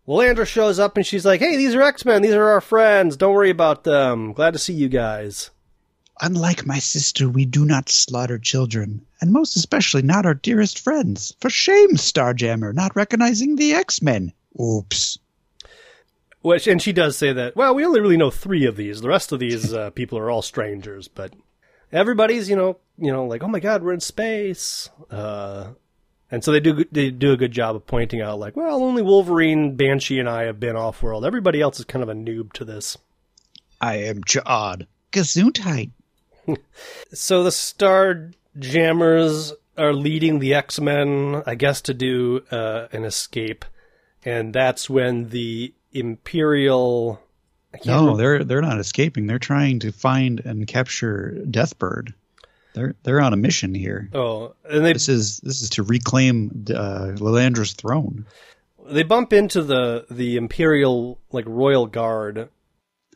[0.07, 2.21] Lilandra shows up, and she's like, "Hey, these are X Men.
[2.21, 3.17] These are our friends.
[3.17, 4.33] Don't worry about them.
[4.33, 5.49] Glad to see you guys."
[6.21, 11.35] Unlike my sister, we do not slaughter children, and most especially not our dearest friends.
[11.41, 14.31] For shame, Starjammer, not recognizing the X-Men.
[14.57, 15.19] Oops.
[16.45, 17.55] Which, and she does say that.
[17.55, 19.01] Well, we only really know three of these.
[19.01, 21.33] The rest of these uh, people are all strangers, but
[21.91, 24.91] everybody's, you know, you know, like, oh my god, we're in space.
[25.09, 25.69] Uh,
[26.29, 29.01] and so they do they do a good job of pointing out, like, well, only
[29.01, 31.25] Wolverine, Banshee, and I have been off world.
[31.25, 32.95] Everybody else is kind of a noob to this.
[33.81, 34.85] I am Ch'od.
[35.11, 35.89] Gesundheit.
[37.11, 38.29] So the Star
[38.59, 43.65] Jammers are leading the X Men, I guess, to do uh, an escape,
[44.23, 47.19] and that's when the Imperial.
[47.85, 49.27] No, remember- they're they're not escaping.
[49.27, 52.13] They're trying to find and capture Deathbird.
[52.73, 54.09] They're they're on a mission here.
[54.13, 58.25] Oh, and they This is this is to reclaim uh, Lilandra's throne.
[58.87, 62.49] they bump into the the imperial like royal guard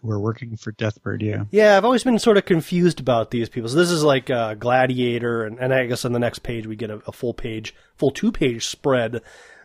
[0.01, 1.21] We're working for Deathbird.
[1.21, 1.43] Yeah.
[1.51, 4.55] yeah i've always been sort of confused about these people so this is like uh,
[4.55, 7.75] gladiator and, and i guess on the next page we get a, a full page
[7.97, 9.21] full two page spread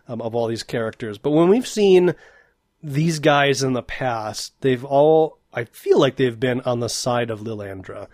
[0.07, 2.13] um, of all these characters but when we've seen
[2.85, 7.29] these guys in the past they've all i feel like they've been on the side
[7.31, 8.07] of lilandra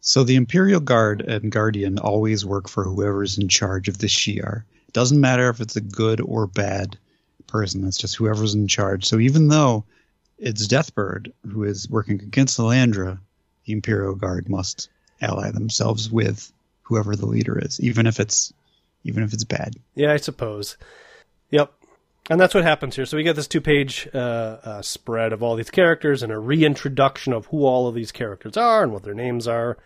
[0.00, 4.64] So the Imperial Guard and Guardian always work for whoever's in charge of the Shi'ar.
[4.92, 6.98] Doesn't matter if it's a good or bad
[7.46, 7.86] person.
[7.86, 9.04] It's just whoever's in charge.
[9.04, 9.84] So even though
[10.38, 13.18] it's Deathbird who is working against Lilandra,
[13.64, 14.88] the Imperial Guard must
[15.20, 18.52] ally themselves with whoever the leader is, even if it's
[19.04, 19.74] even if it's bad.
[19.94, 20.76] yeah i suppose
[21.50, 21.72] yep
[22.30, 23.06] and that's what happens here.
[23.06, 27.32] So we get this two-page uh, uh, spread of all these characters and a reintroduction
[27.32, 29.76] of who all of these characters are and what their names are.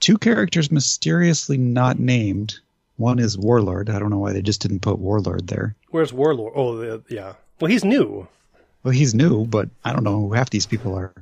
[0.00, 2.58] Two characters mysteriously not named.
[2.96, 3.88] One is Warlord.
[3.88, 5.76] I don't know why they just didn't put Warlord there.
[5.90, 6.52] Where's Warlord?
[6.56, 7.34] Oh, yeah.
[7.60, 8.28] Well, he's new.
[8.82, 11.14] Well, he's new, but I don't know who half these people are.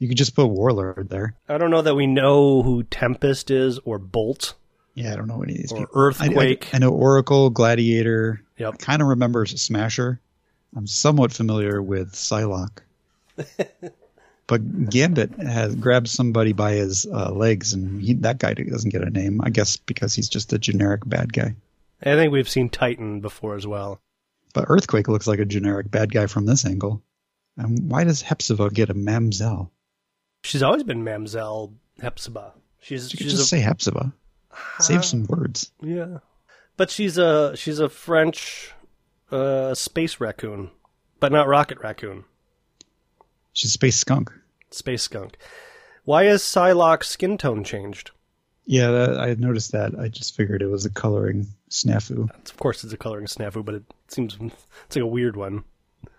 [0.00, 1.36] You could just put Warlord there.
[1.48, 4.54] I don't know that we know who Tempest is or Bolt.
[4.94, 6.00] Yeah, I don't know any of these Or people.
[6.00, 6.70] I- I- Earthquake.
[6.72, 8.40] I, know Oracle, Gladiator.
[8.58, 8.74] Yep.
[8.74, 10.20] I kind of remembers Smasher.
[10.76, 12.78] I'm somewhat familiar with Psylocke.
[14.46, 19.02] but Gambit has grabbed somebody by his uh, legs, and he, that guy doesn't get
[19.02, 19.40] a name.
[19.42, 21.54] I guess because he's just a generic bad guy.
[22.02, 24.00] I think we've seen Titan before as well.
[24.52, 27.02] But Earthquake looks like a generic bad guy from this angle.
[27.56, 29.70] And why does Hepzibah get a Mamzelle?
[30.42, 32.52] She's always been Mamzelle Hepzibah.
[32.80, 34.12] She's You could she's just a, say Hepzibah.
[34.80, 35.70] Save some words.
[35.80, 36.18] yeah,
[36.76, 38.72] but she's a she's a French
[39.30, 40.70] uh, space raccoon,
[41.20, 42.24] but not rocket raccoon.
[43.52, 44.32] She's a space skunk.
[44.70, 45.36] Space skunk.
[46.04, 48.10] Why is Psylocke's skin tone changed?
[48.66, 49.98] Yeah, that, I noticed that.
[49.98, 52.28] I just figured it was a coloring snafu.
[52.30, 55.64] Of course, it's a coloring snafu, but it seems it's like a weird one.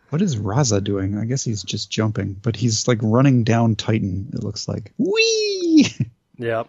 [0.09, 1.17] What is Raza doing?
[1.17, 4.29] I guess he's just jumping, but he's like running down Titan.
[4.33, 4.93] It looks like.
[4.97, 5.87] Whee!
[6.37, 6.63] Yeah,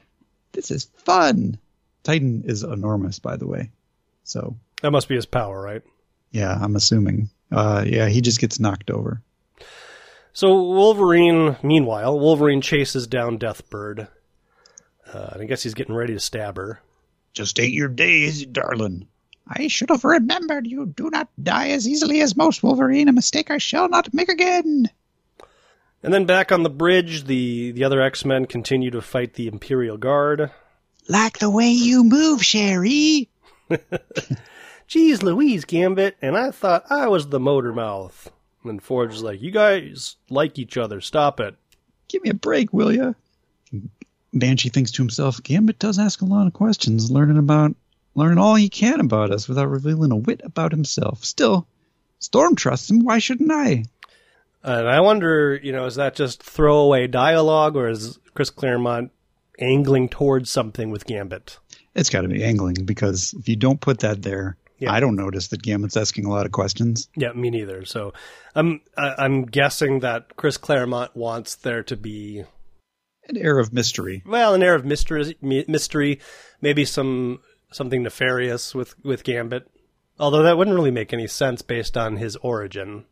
[0.53, 1.59] this is fun.
[2.03, 3.71] Titan is enormous, by the way.
[4.25, 5.83] So that must be his power, right?
[6.31, 7.31] yeah, I'm assuming.
[7.51, 9.23] Uh, yeah, he just gets knocked over.
[10.33, 14.09] So Wolverine, meanwhile, Wolverine chases down Deathbird.
[15.11, 16.81] Uh, and I guess he's getting ready to stab her.
[17.33, 19.09] Just ate your days, darling.
[19.49, 23.51] I should have remembered you do not die as easily as most, Wolverine, a mistake
[23.51, 24.91] I shall not make again.
[26.03, 29.49] And then back on the bridge, the, the other X Men continue to fight the
[29.49, 30.51] Imperial Guard.
[31.09, 33.29] Like the way you move, Sherry.
[34.87, 38.31] Geez Louise, Gambit, and I thought I was the motor mouth.
[38.63, 41.57] And Forge is like, You guys like each other, stop it.
[42.09, 43.13] Give me a break, will ya?
[44.33, 47.75] Banshee thinks to himself, Gambit does ask a lot of questions, learning about
[48.15, 51.25] learning all he can about us without revealing a whit about himself.
[51.25, 51.67] Still,
[52.19, 53.85] Storm trusts him, why shouldn't I?
[54.67, 59.13] And I wonder, you know, is that just throwaway dialogue or is Chris Claremont
[59.61, 61.59] angling towards something with Gambit?
[61.95, 64.93] It's got to be angling because if you don't put that there, Yeah.
[64.93, 67.09] I don't notice that Gambit's asking a lot of questions.
[67.17, 67.87] Yeah, me neither.
[67.87, 68.13] So
[68.55, 72.43] I'm I- I'm guessing that Chris Claremont wants there to be
[73.29, 74.23] An air of mystery.
[74.27, 76.21] well an air of mystery, mystery,
[76.61, 77.41] maybe some
[77.73, 79.67] something nefarious with with Gambit.
[80.19, 83.05] Although that wouldn't really make any sense based on his origin.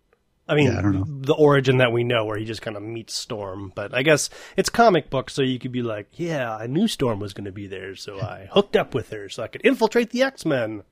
[0.47, 1.05] I mean, Yeah, I don't know.
[1.09, 3.73] the origin that we know, where he just kind of meets Storm.
[3.75, 7.19] But I guess it's comic book, so you could be like, "Yeah, I knew Storm
[7.21, 10.11] was going to be there, so I hooked up with her, so I could infiltrate
[10.11, 10.83] the X Men."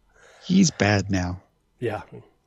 [0.44, 1.42] He's bad now.
[1.78, 2.02] Yeah,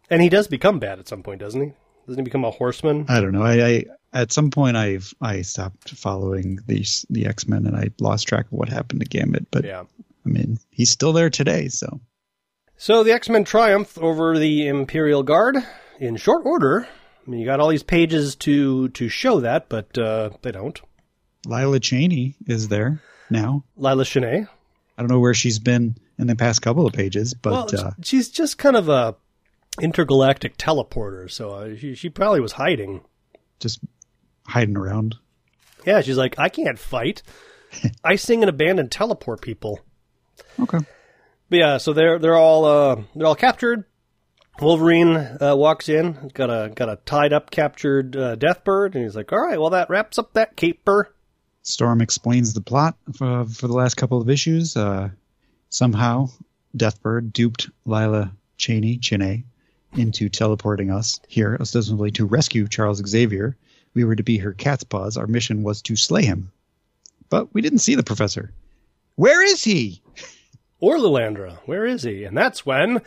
[0.10, 1.74] and he does become bad at some point, doesn't he?
[2.08, 3.06] Doesn't he become a horseman?
[3.08, 3.44] I don't know.
[3.44, 7.89] I, I at some point I've I stopped following these the X Men and I
[8.00, 9.48] lost track of what happened to Gambit.
[9.52, 9.84] But Yeah.
[10.26, 11.68] I mean, he's still there today.
[11.68, 12.00] So
[12.78, 15.58] So the X Men triumph over the Imperial Guard
[15.99, 16.88] in short order.
[17.25, 20.79] I mean, you got all these pages to to show that, but uh, they don't.
[21.45, 23.63] Lila Cheney is there now.
[23.77, 24.45] Lila Cheney.
[24.97, 27.91] I don't know where she's been in the past couple of pages, but well, uh,
[28.03, 29.15] she's just kind of a
[29.81, 33.01] intergalactic teleporter, so uh, she, she probably was hiding.
[33.60, 33.81] just
[34.45, 35.15] hiding around.
[35.86, 37.21] Yeah, she's like, I can't fight.
[38.03, 39.81] I sing in a band and teleport people.
[40.60, 40.79] Okay.
[41.49, 43.86] But yeah, so they're they're all uh, they're all captured.
[44.62, 49.15] Wolverine uh, walks in, got a got a tied up, captured uh, Deathbird, and he's
[49.15, 51.13] like, "All right, well that wraps up that caper."
[51.62, 54.78] Storm explains the plot for, for the last couple of issues.
[54.78, 55.10] Uh,
[55.70, 56.30] somehow,
[56.78, 59.46] Deathbird duped Lila Cheney, Cheney,
[59.94, 63.58] into teleporting us here, ostensibly to rescue Charles Xavier.
[63.94, 65.18] We were to be her cat's paws.
[65.18, 66.52] Our mission was to slay him.
[67.30, 68.52] But we didn't see the professor.
[69.15, 70.02] Where is he?
[70.80, 72.26] Or Lilandra, where is he?
[72.26, 73.02] And that's when,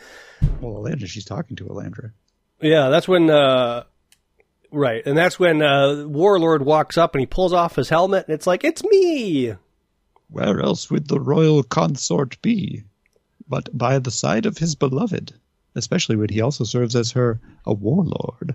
[0.61, 2.11] Well, Alandra, she's talking to Alandra.
[2.61, 3.83] yeah, that's when, uh,
[4.71, 8.33] right, and that's when uh, Warlord walks up and he pulls off his helmet, and
[8.35, 9.55] it's like, "It's me."
[10.29, 12.83] Where else would the royal consort be?
[13.47, 15.33] But by the side of his beloved,
[15.75, 18.53] especially when he also serves as her a warlord.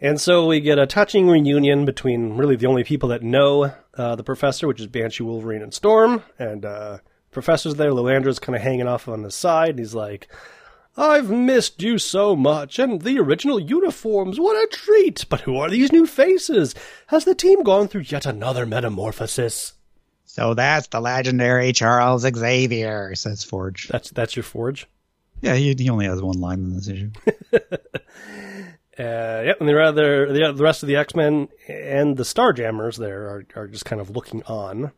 [0.00, 4.14] And so we get a touching reunion between really the only people that know uh,
[4.14, 6.22] the professor, which is Banshee, Wolverine, and Storm.
[6.38, 6.98] And uh,
[7.32, 7.90] professor's there.
[7.90, 9.70] Lilandra's kind of hanging off on the side.
[9.70, 10.28] And he's like,
[10.96, 15.26] I've missed you so much, and the original uniforms, what a treat!
[15.28, 16.74] But who are these new faces?
[17.08, 19.74] Has the team gone through yet another metamorphosis?
[20.24, 23.88] So that's the legendary Charles Xavier, says Forge.
[23.88, 24.86] That's that's your forge.
[25.42, 27.10] Yeah, he, he only has one line in this issue.
[28.98, 32.96] Uh, yep, and the other the, the rest of the X Men and the Starjammers
[32.96, 34.90] there are, are just kind of looking on.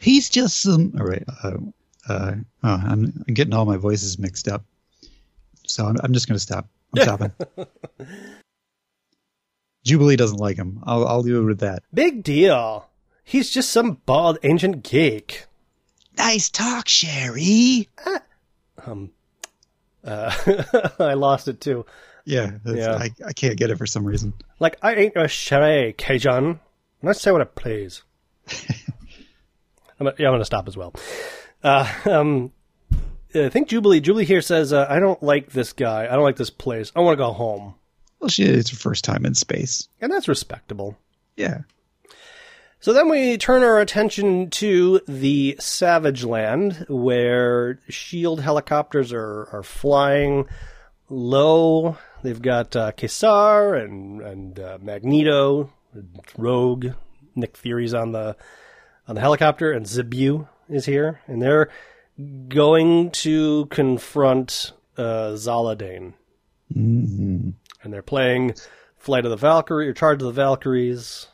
[0.00, 0.92] He's just some.
[0.98, 1.22] All right.
[1.44, 1.58] Uh,
[2.08, 2.32] uh,
[2.64, 4.64] oh, I'm, I'm getting all my voices mixed up.
[5.66, 6.68] So I'm, I'm just going to stop.
[6.96, 7.32] I'm stopping.
[9.84, 10.80] Jubilee doesn't like him.
[10.84, 11.82] I'll, I'll leave it with that.
[11.92, 12.88] Big deal.
[13.22, 15.46] He's just some bald ancient geek.
[16.16, 17.88] Nice talk, Sherry.
[18.86, 19.10] Um,
[20.04, 20.34] uh,
[20.98, 21.84] I lost it too.
[22.24, 22.94] Yeah, that's, Yeah.
[22.94, 24.32] I, I can't get it for some reason.
[24.60, 26.60] Like I ain't a charade, Cajun.
[27.02, 28.02] Let's say what it please.
[28.48, 30.94] I'm, gonna- yeah, I'm gonna stop as well.
[31.62, 32.52] Uh, um,
[33.34, 34.00] I think Jubilee.
[34.00, 36.04] Jubilee here says, uh, "I don't like this guy.
[36.06, 36.92] I don't like this place.
[36.94, 37.74] I want to go home,"
[38.20, 39.88] Well, she it's her first time in space.
[40.00, 40.96] and that's respectable.
[41.36, 41.62] Yeah.
[42.80, 49.62] So then we turn our attention to the Savage Land, where shield helicopters are, are
[49.62, 50.46] flying
[51.08, 51.96] low.
[52.22, 55.72] They've got uh, Ka-Zar and and uh, Magneto,
[56.36, 56.88] Rogue,
[57.34, 58.36] Nick Fury's on the
[59.08, 61.70] on the helicopter, and Zabu is here, and they're
[62.48, 66.14] going to confront uh, Zaladane,
[66.74, 67.50] Mm-hmm.
[67.82, 68.54] and they're playing
[68.96, 71.26] Flight of the Valkyrie or Charge of the Valkyries.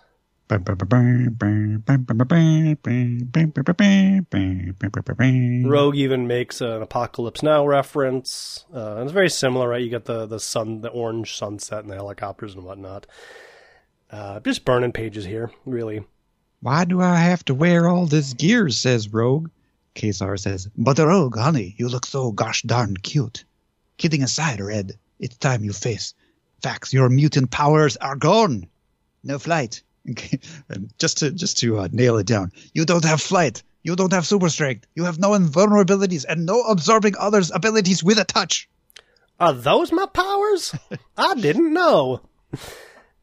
[5.65, 8.65] Rogue even makes an Apocalypse Now reference.
[8.75, 9.81] Uh, and it's very similar, right?
[9.81, 13.07] You get the, the sun, the orange sunset and the helicopters and whatnot.
[14.11, 16.05] Uh, just burning pages here, really.
[16.61, 18.69] Why do I have to wear all this gear?
[18.71, 19.49] says Rogue.
[19.95, 23.45] Ka-Zar says, But Rogue, honey, you look so gosh darn cute.
[23.97, 26.15] Kidding aside, Red, it's time you face
[26.63, 26.93] facts.
[26.93, 28.69] Your mutant powers are gone.
[29.23, 29.83] No flight.
[30.09, 30.39] Okay.
[30.69, 33.63] And just to just to uh, nail it down, you don't have flight.
[33.83, 34.87] You don't have super strength.
[34.95, 38.69] You have no invulnerabilities and no absorbing others' abilities with a touch.
[39.39, 40.75] Are those my powers?
[41.17, 42.21] I didn't know.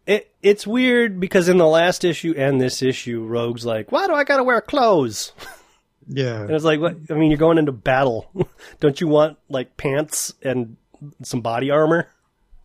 [0.05, 4.13] It it's weird because in the last issue and this issue, Rogue's like, "Why do
[4.13, 5.31] I gotta wear clothes?"
[6.07, 6.41] Yeah.
[6.41, 6.95] And it's like, what?
[7.09, 8.29] I mean, you're going into battle.
[8.79, 10.77] Don't you want like pants and
[11.23, 12.07] some body armor?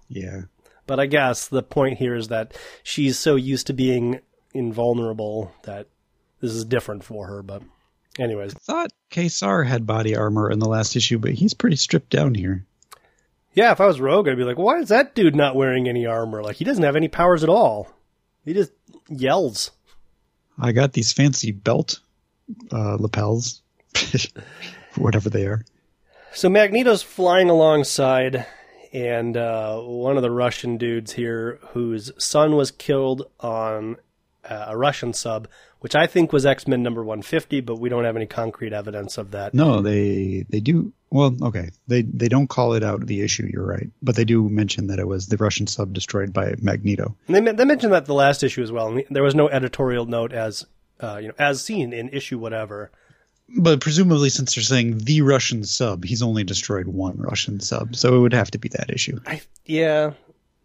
[0.09, 0.43] Yeah.
[0.87, 4.21] But I guess the point here is that she's so used to being
[4.53, 5.87] invulnerable that
[6.41, 7.43] this is different for her.
[7.43, 7.63] But,
[8.19, 12.35] anyways, Thought Ka-Zar had body armor in the last issue, but he's pretty stripped down
[12.35, 12.67] here.
[13.55, 16.05] yeah, if I was Rogue, I'd be like, why is that dude not wearing any
[16.05, 16.43] armor?
[16.43, 17.89] Like, he doesn't have any powers at all.
[18.45, 18.73] He just
[19.09, 19.71] yells.
[20.59, 22.01] I got these fancy belt
[22.71, 23.63] uh, lapels,
[24.97, 25.65] whatever they are.
[26.35, 28.47] So Magneto's flying alongside,
[28.93, 33.97] and uh, one of the Russian dudes here, whose son was killed on
[34.49, 35.47] uh, a Russian sub,
[35.81, 39.19] which I think was X Men number 150, but we don't have any concrete evidence
[39.19, 39.53] of that.
[39.53, 40.93] No, they they do.
[41.11, 43.49] Well, okay, they they don't call it out the issue.
[43.53, 47.15] You're right, but they do mention that it was the Russian sub destroyed by Magneto.
[47.29, 50.07] And they, they mentioned that the last issue as well, and there was no editorial
[50.07, 50.65] note as
[51.03, 52.91] uh, you know as seen in issue whatever.
[53.59, 58.17] But presumably, since they're saying the Russian sub, he's only destroyed one Russian sub, so
[58.17, 59.19] it would have to be that issue.
[59.27, 60.13] I yeah,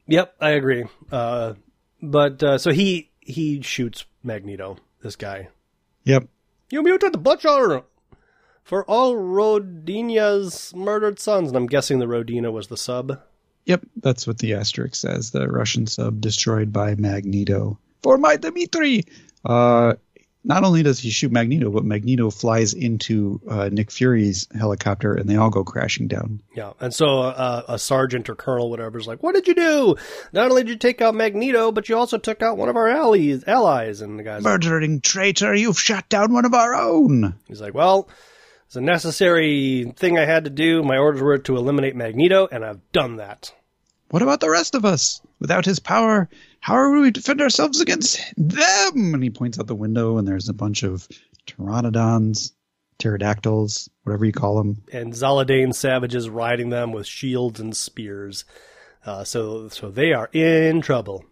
[0.08, 0.86] yep, I agree.
[1.12, 1.54] Uh,
[2.02, 5.50] but uh, so he he shoots Magneto, this guy.
[6.06, 6.28] Yep.
[6.70, 7.84] You muted the butcher
[8.68, 11.48] for all Rodina's murdered sons.
[11.48, 13.20] And I'm guessing the Rodina was the sub.
[13.66, 15.32] Yep, that's what the asterisk says.
[15.32, 17.80] The Russian sub destroyed by Magneto.
[18.04, 19.06] For my Dmitri!
[19.44, 19.94] Uh,
[20.48, 25.30] not only does he shoot Magneto, but Magneto flies into uh, Nick Fury's helicopter and
[25.30, 26.42] they all go crashing down.
[26.56, 26.72] Yeah.
[26.80, 29.96] And so uh, a sergeant or colonel, whatever, is like, What did you do?
[30.32, 32.88] Not only did you take out Magneto, but you also took out one of our
[32.88, 33.44] allies.
[33.46, 34.00] allies.
[34.00, 37.36] And the guy's like, Murdering traitor, you've shot down one of our own!
[37.48, 38.08] he's like, Well,
[38.68, 40.82] it's a necessary thing I had to do.
[40.82, 43.54] My orders were to eliminate Magneto, and I've done that.
[44.10, 45.22] What about the rest of us?
[45.40, 49.14] Without his power, how are we to defend ourselves against them?
[49.14, 51.08] And he points out the window, and there's a bunch of
[51.46, 52.54] pteranodons,
[52.98, 54.82] pterodactyls, whatever you call them.
[54.92, 58.46] and Zaladane savages riding them with shields and spears.
[59.06, 61.24] Uh, so, so they are in trouble.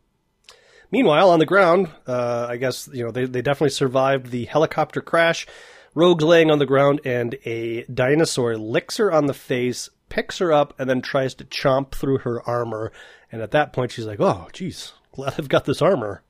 [0.91, 5.01] Meanwhile, on the ground, uh, I guess you know they they definitely survived the helicopter
[5.01, 5.47] crash.
[5.93, 10.53] Rogue's laying on the ground, and a dinosaur licks her on the face, picks her
[10.53, 12.91] up, and then tries to chomp through her armor.
[13.35, 16.23] And at that point, she's like, "Oh, geez, glad I've got this armor."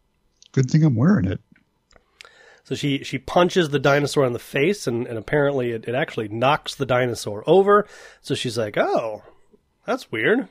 [0.53, 1.39] Good thing I'm wearing it.
[2.63, 6.29] So she she punches the dinosaur in the face, and, and apparently it, it actually
[6.29, 7.85] knocks the dinosaur over.
[8.23, 9.21] So she's like, "Oh,
[9.85, 10.47] that's weird.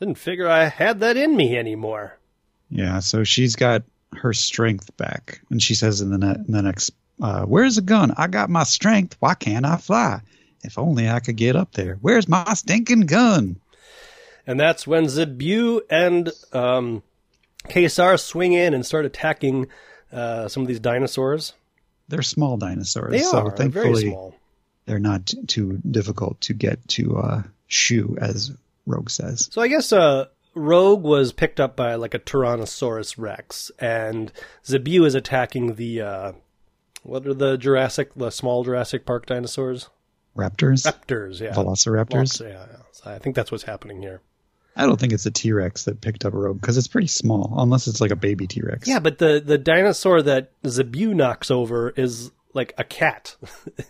[0.00, 2.18] Didn't figure I had that in me anymore."
[2.70, 3.82] Yeah, so she's got
[4.14, 7.82] her strength back, and she says in the, ne- in the next, uh, "Where's the
[7.82, 8.14] gun?
[8.16, 9.18] I got my strength.
[9.20, 10.22] Why can't I fly?
[10.62, 11.98] If only I could get up there.
[12.00, 13.60] Where's my stinking gun?"
[14.46, 17.02] And that's when Zabu and um,
[17.68, 19.68] Ka-Zar swing in and start attacking
[20.12, 21.52] uh, some of these dinosaurs.
[22.08, 24.34] They're small dinosaurs, They so are they're very thankfully small.
[24.86, 28.50] they're not too difficult to get to uh, shoe, as
[28.86, 29.48] Rogue says.
[29.52, 34.32] So I guess uh, Rogue was picked up by like a Tyrannosaurus Rex, and
[34.64, 36.32] Zabu is attacking the uh,
[37.04, 39.88] what are the Jurassic, the small Jurassic Park dinosaurs?
[40.36, 41.52] Raptors, Raptors, yeah.
[41.54, 42.40] Velociraptors.
[42.40, 42.76] Yeah, yeah.
[42.90, 44.20] So I think that's what's happening here.
[44.76, 47.54] I don't think it's a T Rex that picked up Rogue because it's pretty small,
[47.58, 48.88] unless it's like a baby T Rex.
[48.88, 53.36] Yeah, but the the dinosaur that Zabu knocks over is like a cat.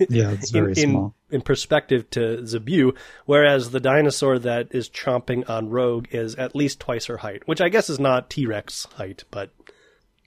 [0.09, 1.15] Yeah, it's very in, small.
[1.31, 6.57] In, in perspective to Zabu, whereas the dinosaur that is chomping on Rogue is at
[6.57, 9.51] least twice her height, which I guess is not T Rex height, but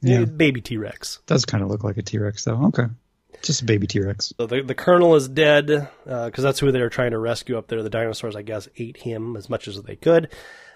[0.02, 0.24] Yeah.
[0.26, 1.20] baby T Rex.
[1.28, 2.66] does kind of look like a T Rex though.
[2.68, 2.86] Okay,
[3.42, 4.34] just a baby T Rex.
[4.40, 5.68] So the, the colonel is dead
[6.06, 7.84] because that's who they were trying to rescue up there.
[7.84, 10.30] The dinosaurs, I guess, ate him as much as they could.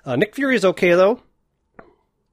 [0.05, 1.21] Uh, Nick Fury is okay though.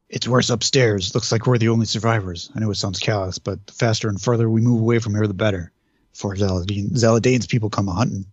[0.09, 1.14] It's worse upstairs.
[1.14, 2.51] Looks like we're the only survivors.
[2.55, 5.27] I know it sounds callous, but the faster and further we move away from here,
[5.27, 5.72] the better.
[6.12, 8.24] Before Zaladine, Zaladane's people come a hunting.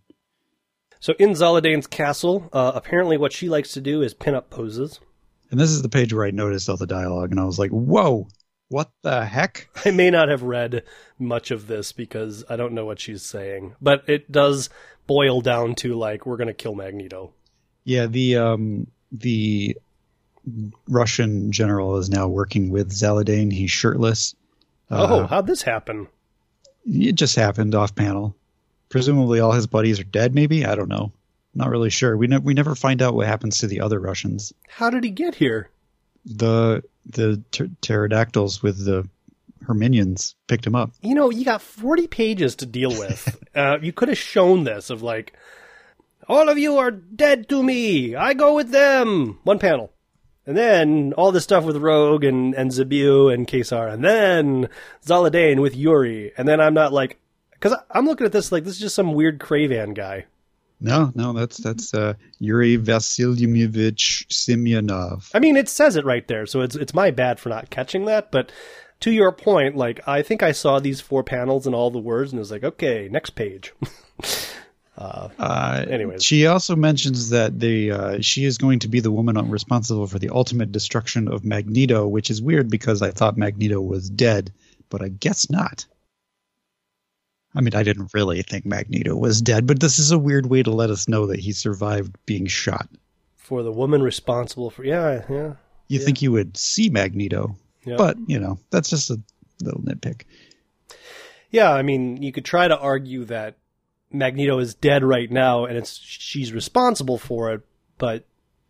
[1.00, 5.00] So in Zaladane's castle, uh, apparently what she likes to do is pin up poses.
[5.50, 7.70] And this is the page where I noticed all the dialogue, and I was like,
[7.70, 8.28] "Whoa,
[8.68, 10.82] what the heck?" I may not have read
[11.18, 14.68] much of this because I don't know what she's saying, but it does
[15.06, 17.32] boil down to like we're gonna kill Magneto.
[17.84, 19.76] Yeah, the um the
[20.88, 23.52] Russian general is now working with Zaladane.
[23.52, 24.34] He's shirtless.
[24.90, 26.08] oh, Uh, how'd this happen?
[26.86, 28.36] it just happened off panel.
[28.90, 30.34] presumably all his buddies are dead.
[30.34, 31.12] Maybe I don't know.
[31.54, 32.16] Not really sure.
[32.16, 34.52] We ne- we never find out what happens to the other Russians.
[34.68, 35.70] How did he get here?
[36.26, 39.08] The the ter- pterodactyls with the
[39.66, 40.92] her minions picked him up.
[41.00, 43.42] You know, you got 40 pages to deal with.
[43.54, 45.32] uh, you could have shown this of like,
[46.28, 48.14] all of you are dead to me.
[48.14, 49.38] I go with them.
[49.44, 49.92] One panel.
[50.46, 53.88] And then all this stuff with Rogue and, and Zabu and Ka-Zar.
[53.88, 54.68] And then
[55.04, 56.32] Zaladane with Yuri.
[56.36, 57.18] And then I'm not like,
[57.60, 60.26] cause I'm looking at this like this is just some weird Kraven guy.
[60.80, 65.30] No, no, that's that's uh, Yuri Vasilyevich Semyonov.
[65.34, 66.46] I mean, it says it right there.
[66.46, 68.30] So it's, it's my bad for not catching that.
[68.30, 68.52] But
[69.00, 72.32] to your point, like, I think I saw these four panels and all the words
[72.32, 73.72] and it was like, okay, next page.
[74.96, 76.22] Uh, Anyways.
[76.22, 80.20] she also mentions that the uh, she is going to be the woman responsible for
[80.20, 84.52] the ultimate destruction of Magneto, which is weird because I thought Magneto was dead,
[84.90, 85.84] but I guess not.
[87.54, 90.62] I mean, I didn't really think Magneto was dead, but this is a weird way
[90.62, 92.88] to let us know that he survived being shot.
[93.36, 95.52] for the woman responsible for, yeah, yeah.
[95.88, 97.96] You think you would see Magneto, Yeah.
[97.96, 99.20] but you know that's just a
[99.62, 100.22] little nitpick.
[101.50, 103.56] Yeah, I mean, you could try to argue that
[104.10, 107.60] Magneto is dead right now, and it's she's responsible for it,
[107.98, 108.24] but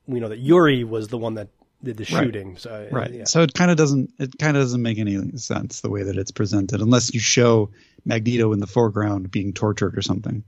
[0.07, 1.49] we know that Yuri was the one that
[1.85, 2.24] did the Right.
[2.24, 2.57] shooting.
[2.57, 3.12] So uh, Right.
[3.12, 3.24] yeah.
[3.24, 6.16] So it kind of doesn't it kind of doesn't make any sense the way that
[6.16, 7.70] it's presented unless you show
[8.05, 10.43] Magneto in the foreground being tortured or something.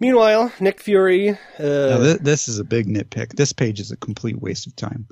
[0.00, 1.30] Meanwhile, Nick Fury.
[1.58, 3.36] Uh, th- this is a big nitpick.
[3.36, 5.06] This page is a complete waste of time.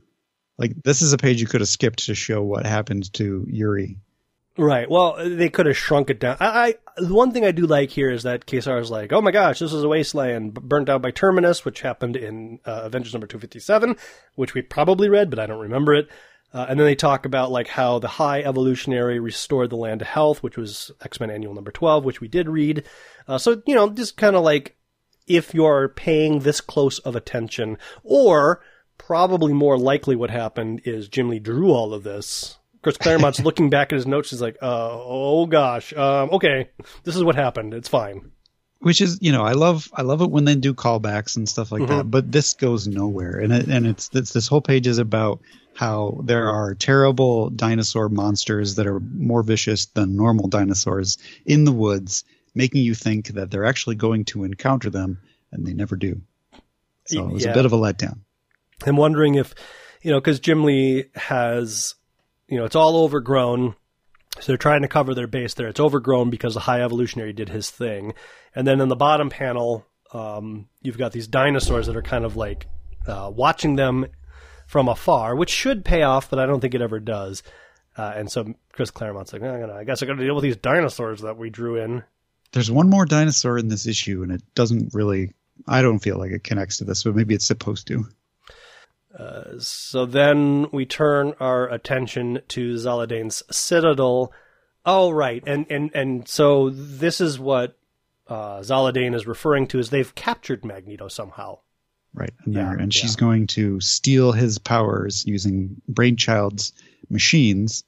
[0.58, 3.98] Like this is a page you could have skipped to show what happened to Yuri.
[4.60, 4.90] Right.
[4.90, 6.36] Well, they could have shrunk it down.
[6.38, 9.22] I, I the one thing I do like here is that Ka-Zar is like, "Oh
[9.22, 13.14] my gosh, this is a wasteland burnt out by Terminus," which happened in uh, Avengers
[13.14, 13.96] number two fifty seven,
[14.34, 16.10] which we probably read, but I don't remember it.
[16.52, 20.04] Uh, and then they talk about like how the High Evolutionary restored the land to
[20.04, 22.84] health, which was X Men Annual number twelve, which we did read.
[23.26, 24.76] Uh, so you know, just kind of like
[25.26, 28.60] if you're paying this close of attention, or
[28.98, 32.58] probably more likely what happened is Jim Lee drew all of this.
[32.82, 34.30] Chris Claremont's looking back at his notes.
[34.30, 36.70] He's like, uh, "Oh gosh, um, okay,
[37.04, 37.74] this is what happened.
[37.74, 38.30] It's fine."
[38.82, 41.70] Which is, you know, I love I love it when they do callbacks and stuff
[41.70, 41.96] like Mm-hmm.
[41.98, 42.04] that.
[42.10, 45.40] But this goes nowhere, and it, and it's, it's this whole page is about
[45.74, 51.72] how there are terrible dinosaur monsters that are more vicious than normal dinosaurs in the
[51.72, 52.24] woods,
[52.54, 55.18] making you think that they're actually going to encounter them,
[55.52, 56.22] and they never do.
[57.06, 57.50] So it was Yeah.
[57.50, 58.20] a bit of a letdown.
[58.86, 59.54] I'm wondering if,
[60.02, 61.94] you know, because Jim Lee has,
[62.50, 63.74] you know, it's all overgrown.
[64.40, 65.68] So they're trying to cover their base there.
[65.68, 68.14] It's overgrown because the High Evolutionary did his thing.
[68.54, 72.36] And then in the bottom panel, um, you've got these dinosaurs that are kind of
[72.36, 72.66] like
[73.06, 74.06] uh, watching them
[74.66, 77.42] from afar, which should pay off, but I don't think it ever does.
[77.96, 80.34] Uh, and so Chris Claremont's like, "Eh, I'm gonna- I guess I got to deal
[80.34, 82.04] with these dinosaurs that we drew in.
[82.52, 85.32] There's one more dinosaur in this issue, and it doesn't really.
[85.66, 88.06] I don't feel like it connects to this, but maybe it's supposed to.
[89.58, 94.32] So then we turn our attention to Zaladane's citadel.
[94.86, 97.76] Oh, right, and and and so this is what
[98.28, 101.58] uh, Zaladane is referring to is they've captured Magneto somehow.
[102.14, 103.00] Right in Yeah, and yeah.
[103.00, 106.72] she's going to steal his powers using Brainchild's
[107.08, 107.84] machines,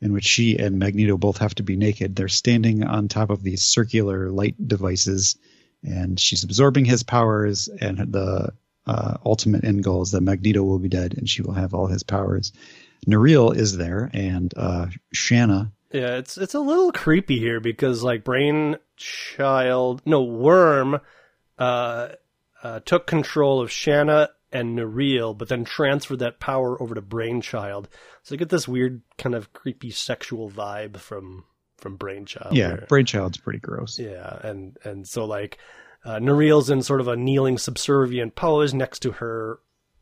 [0.00, 2.16] in which she and Magneto both have to be naked.
[2.16, 5.36] They're standing on top of these circular light devices,
[5.82, 7.68] and she's absorbing his powers.
[7.68, 8.52] And the
[8.86, 11.86] uh, ultimate end goal is that Magneto will be dead, and she will have all
[11.86, 12.52] his powers.
[13.06, 15.72] Nereel is there, and uh, Shanna.
[15.92, 21.00] Yeah, it's it's a little creepy here because like Brain Child, no Worm,
[21.58, 22.08] uh,
[22.62, 27.88] uh, took control of Shanna and Nereel, but then transferred that power over to Brainchild.
[28.22, 31.44] So you get this weird kind of creepy sexual vibe from
[31.78, 32.54] from Brainchild.
[32.54, 33.98] Yeah, Brainchild's pretty gross.
[33.98, 35.58] Yeah, and and so like
[36.04, 39.58] uh, Nereel's in sort of a kneeling, subservient pose next to her.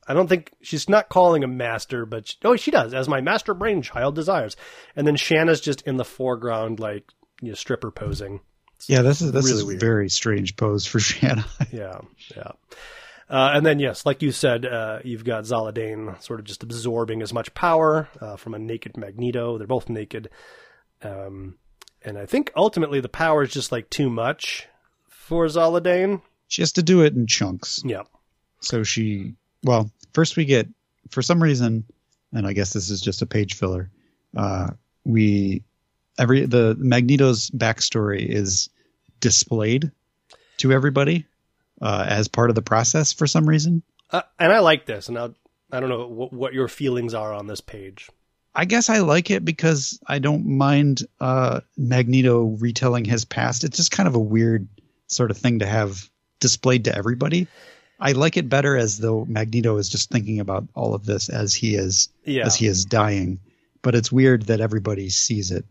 [0.06, 3.20] I don't think she's not calling him master, but she, oh, she does as my
[3.20, 4.56] master brainchild desires.
[4.96, 7.04] And then Shanna's just in the foreground, like
[7.40, 8.40] you know, stripper posing.
[8.88, 9.80] Yeah, this is this Really is weird.
[9.80, 11.44] very strange pose for Shanna.
[11.70, 12.00] Yeah,
[12.36, 12.52] yeah.
[13.28, 17.22] Uh, and then yes, like you said, uh, you've got Zaladane sort of just absorbing
[17.22, 19.58] as much power uh, from a naked Magneto.
[19.58, 20.30] They're both naked,
[21.02, 21.56] um,
[22.02, 24.66] and I think ultimately the power is just like too much
[25.30, 26.20] for Zaladane.
[26.48, 27.80] she has to do it in chunks.
[27.84, 28.02] Yeah.
[28.60, 30.66] So she, well, first we get,
[31.08, 31.84] for some reason,
[32.32, 33.90] and I guess this is just a page filler.
[34.36, 34.70] Uh,
[35.04, 35.62] we
[36.18, 38.70] every the Magneto's backstory is
[39.20, 39.92] displayed
[40.58, 41.26] to everybody
[41.80, 43.84] uh, as part of the process for some reason.
[44.10, 45.34] Uh, and I like this, and I'll,
[45.70, 48.10] I don't know what, what your feelings are on this page.
[48.52, 53.62] I guess I like it because I don't mind uh, Magneto retelling his past.
[53.62, 54.68] It's just kind of a weird
[55.10, 56.08] sort of thing to have
[56.40, 57.46] displayed to everybody.
[57.98, 61.52] I like it better as though Magneto is just thinking about all of this as
[61.54, 62.46] he is Yeah.
[62.46, 63.40] as he is dying.
[63.82, 65.64] But it's weird that everybody sees it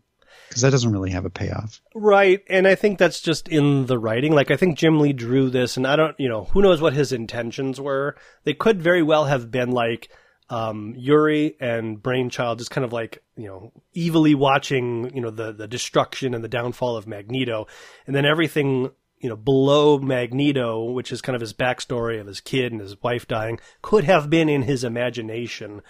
[0.48, 1.80] because that doesn't really have a payoff.
[1.94, 4.32] Right, and I think that's just in the writing.
[4.32, 6.92] Like I think Jim Lee drew this, and I don't, you know, who knows what
[6.92, 8.16] his intentions were.
[8.44, 10.08] They could very well have been like
[10.48, 15.52] um, Yuri and Brainchild, just kind of like you know, evilly watching, you know, the
[15.52, 17.66] the destruction and the downfall of Magneto,
[18.06, 18.90] and then everything.
[19.20, 23.00] You know, below Magneto, which is kind of his backstory of his kid and his
[23.02, 25.82] wife dying, could have been in his imagination.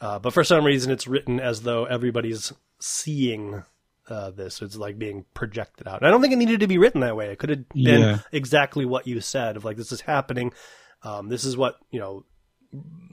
[0.00, 3.62] Uh, but for some reason, it's written as though everybody's seeing
[4.08, 4.60] uh, this.
[4.60, 6.00] It's like being projected out.
[6.00, 7.30] And I don't think it needed to be written that way.
[7.30, 8.18] It could have been Yeah.
[8.32, 10.52] exactly what you said of like, this is happening.
[11.02, 12.24] Um, this is what, you know,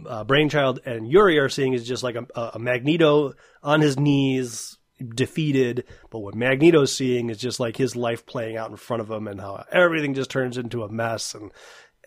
[0.07, 4.77] uh, Brainchild and Yuri are seeing is just like a, a Magneto on his knees,
[5.01, 5.85] defeated.
[6.09, 9.27] But what Magneto's seeing is just like his life playing out in front of him
[9.27, 11.33] and how everything just turns into a mess.
[11.35, 11.51] And,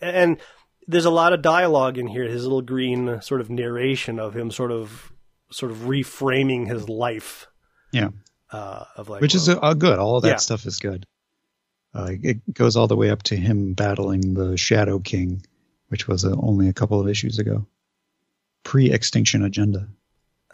[0.01, 0.37] and
[0.87, 2.23] there's a lot of dialogue in here.
[2.25, 5.11] His little green sort of narration of him sort of,
[5.51, 7.47] sort of reframing his life.
[7.91, 8.09] Yeah.
[8.51, 9.99] Uh, of like, which is uh, good.
[9.99, 10.35] All of that Yeah.
[10.37, 11.05] stuff is good.
[11.93, 15.45] Uh, it goes all the way up to him battling the Shadow King,
[15.87, 17.65] which was uh, only a couple of issues ago.
[18.63, 19.87] Pre-extinction agenda.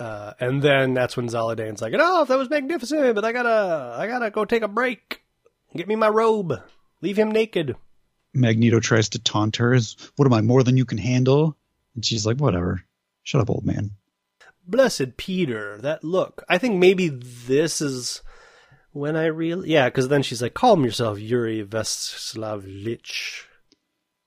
[0.02, 4.08] Uh, and then that's when Zaladane's like, "Oh, that was magnificent, but I gotta, I
[4.08, 5.22] gotta go take a break.
[5.76, 6.60] Get me my robe.
[7.02, 7.76] Leave him naked."
[8.34, 9.74] Magneto tries to taunt her.
[9.74, 11.56] As, what am I more than you can handle?
[11.94, 12.84] And she's like, whatever.
[13.24, 13.92] Shut up, old man.
[14.66, 16.44] Blessed Peter, that look.
[16.50, 18.22] I think maybe this is
[18.94, 23.44] when I really, yeah, because then she's like, "Calm yourself, Yuri Veslavlich."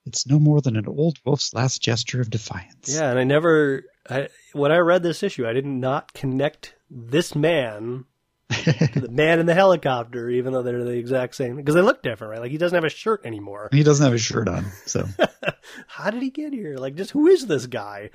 [0.07, 2.95] It's no more than an old wolf's last gesture of defiance.
[2.95, 7.35] Yeah, and I never, I, when I read this issue, I did not connect this
[7.35, 8.05] man
[8.51, 12.03] to the man in the helicopter, even though they're the exact same, because they look
[12.03, 12.41] different, right?
[12.41, 13.69] Like he doesn't have a shirt anymore.
[13.73, 15.07] He doesn't have his shirt on, so
[15.87, 16.77] how did he get here?
[16.77, 18.11] Like, just who is this guy?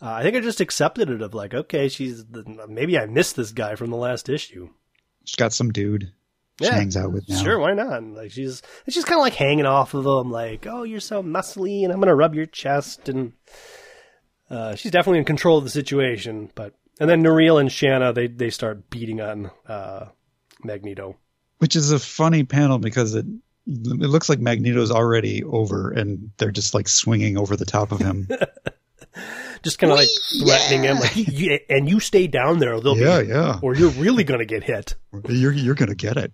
[0.00, 3.36] Uh, I think I just accepted it of like, okay, she's the, maybe I missed
[3.36, 4.68] this guy from the last issue.
[5.24, 6.12] she's got some dude
[6.60, 7.42] she Yeah, hangs out with now.
[7.42, 8.02] Sure, why not?
[8.02, 11.84] Like she's she's kind of like hanging off of him, like, oh, you're so muscly,
[11.84, 13.32] and I'm gonna rub your chest, and
[14.50, 16.50] uh, she's definitely in control of the situation.
[16.54, 20.06] But and then Nereel and Shanna they they start beating on uh,
[20.64, 21.16] Magneto.
[21.58, 23.26] Which is a funny panel because it
[23.66, 27.98] it looks like Magneto's already over, and they're just like swinging over the top of
[27.98, 28.28] him.
[29.62, 30.08] just kind of like
[30.40, 33.58] threatening him, like, "You- and you stay down there, or they'll yeah, be, yeah.
[33.62, 34.94] or you're really gonna get hit.
[35.28, 36.32] You're you're gonna get it.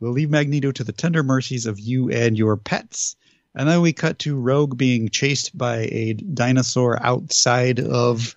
[0.00, 3.16] We'll leave Magneto to the tender mercies of you and your pets.
[3.58, 8.34] And then we cut to Rogue being chased by a dinosaur outside of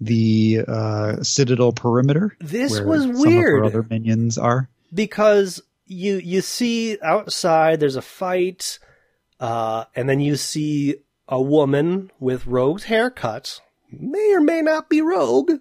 [0.00, 2.34] the uh, Citadel perimeter.
[2.40, 3.58] This was Some of weird.
[3.60, 4.68] her other minions are.
[4.92, 8.78] because you you see outside there's a fight,
[9.38, 10.96] uh, and then you see
[11.28, 13.60] a woman with Rogue's haircut,
[13.90, 15.52] may or may not be Rogue,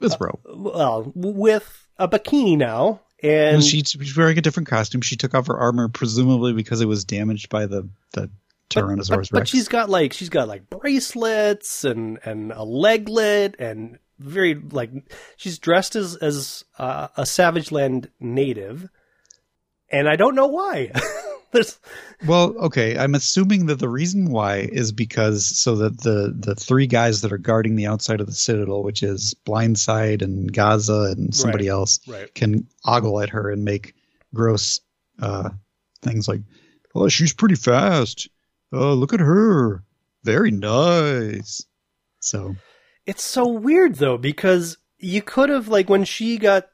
[0.00, 0.40] It's Rogue.
[0.46, 5.00] well, with a bikini now, and she's, she's wearing a different costume.
[5.00, 8.30] She took off her armor, presumably because it was damaged by the the
[8.70, 9.28] Tyrannosaurus but, Rex.
[9.30, 14.90] but she's got like she's got like bracelets and and a leglet and very like
[15.36, 18.88] she's dressed as as uh, a Savage Land native,
[19.90, 20.92] and I don't know why.
[21.52, 21.78] There's
[22.26, 22.98] Well, okay.
[22.98, 27.32] I'm assuming that the reason why is because so that the the three guys that
[27.32, 31.72] are guarding the outside of the citadel, which is Blindside and Gaza and somebody Right.
[31.74, 32.34] else, right.
[32.34, 33.94] can ogle at her and make
[34.34, 34.80] gross
[35.20, 35.50] uh,
[36.02, 36.40] things like,
[36.94, 38.28] "Oh, she's pretty fast.
[38.72, 39.82] Oh, look at her.
[40.24, 41.64] Very nice."
[42.20, 42.56] So
[43.06, 46.68] It's so weird though because you could have like when she got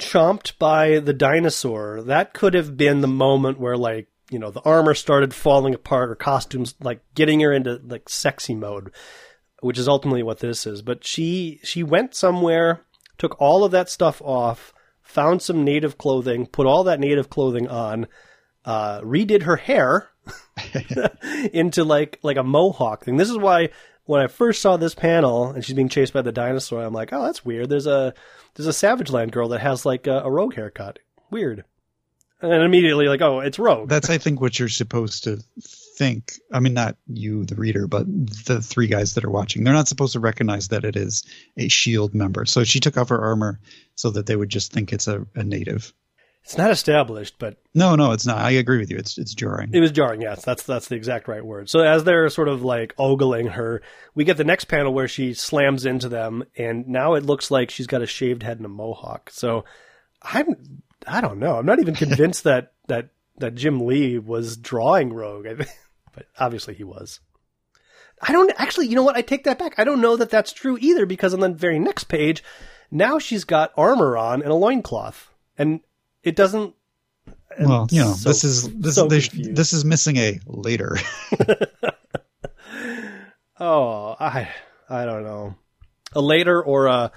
[0.00, 4.62] chomped by the dinosaur, that could have been the moment where like, you know, the
[4.62, 8.90] armor started falling apart or costumes like getting her into like sexy mode,
[9.60, 10.82] which is ultimately what this is.
[10.82, 12.82] But she she went somewhere,
[13.18, 14.72] took all of that stuff off,
[15.02, 18.06] found some native clothing, put all that native clothing on,
[18.64, 20.10] uh, redid her hair
[21.52, 23.16] into like like a mohawk thing.
[23.16, 23.70] This is why
[24.04, 27.12] when I first saw this panel and she's being chased by the dinosaur, I'm like,
[27.12, 27.68] oh, that's weird.
[27.68, 28.14] There's a
[28.54, 30.98] there's a Savage Land girl that has like a, a rogue haircut.
[31.30, 31.64] Weird.
[32.42, 33.88] And immediately like, oh, it's rogue.
[33.88, 35.40] that's I think what you're supposed to
[35.96, 36.32] think.
[36.50, 39.62] I mean, not you, the reader, but the three guys that are watching.
[39.62, 41.24] They're not supposed to recognize that it is
[41.58, 42.46] a Shield member.
[42.46, 43.60] So she took off her armor
[43.94, 45.92] so that they would just think it's a, a native.
[46.42, 48.38] It's not established, but No, no, it's not.
[48.38, 48.96] I agree with you.
[48.96, 49.70] It's it's jarring.
[49.72, 50.44] It was jarring, yes.
[50.44, 51.68] That's that's the exact right word.
[51.68, 53.82] So as they're sort of like ogling her,
[54.14, 57.70] we get the next panel where she slams into them, and now it looks like
[57.70, 59.30] she's got a shaved head and a mohawk.
[59.30, 59.64] So
[60.22, 61.56] I'm I don't know.
[61.56, 65.46] I'm not even convinced that that that Jim Lee was drawing Rogue,
[66.14, 67.20] but obviously he was.
[68.22, 68.88] I don't actually.
[68.88, 69.16] You know what?
[69.16, 69.78] I take that back.
[69.78, 72.42] I don't know that that's true either because on the very next page,
[72.90, 75.80] now she's got armor on and a loincloth, and
[76.22, 76.74] it doesn't.
[77.58, 80.96] Well, you know, so, this is this so this, this is missing a later.
[83.58, 84.48] oh, I
[84.88, 85.56] I don't know,
[86.14, 87.12] a later or a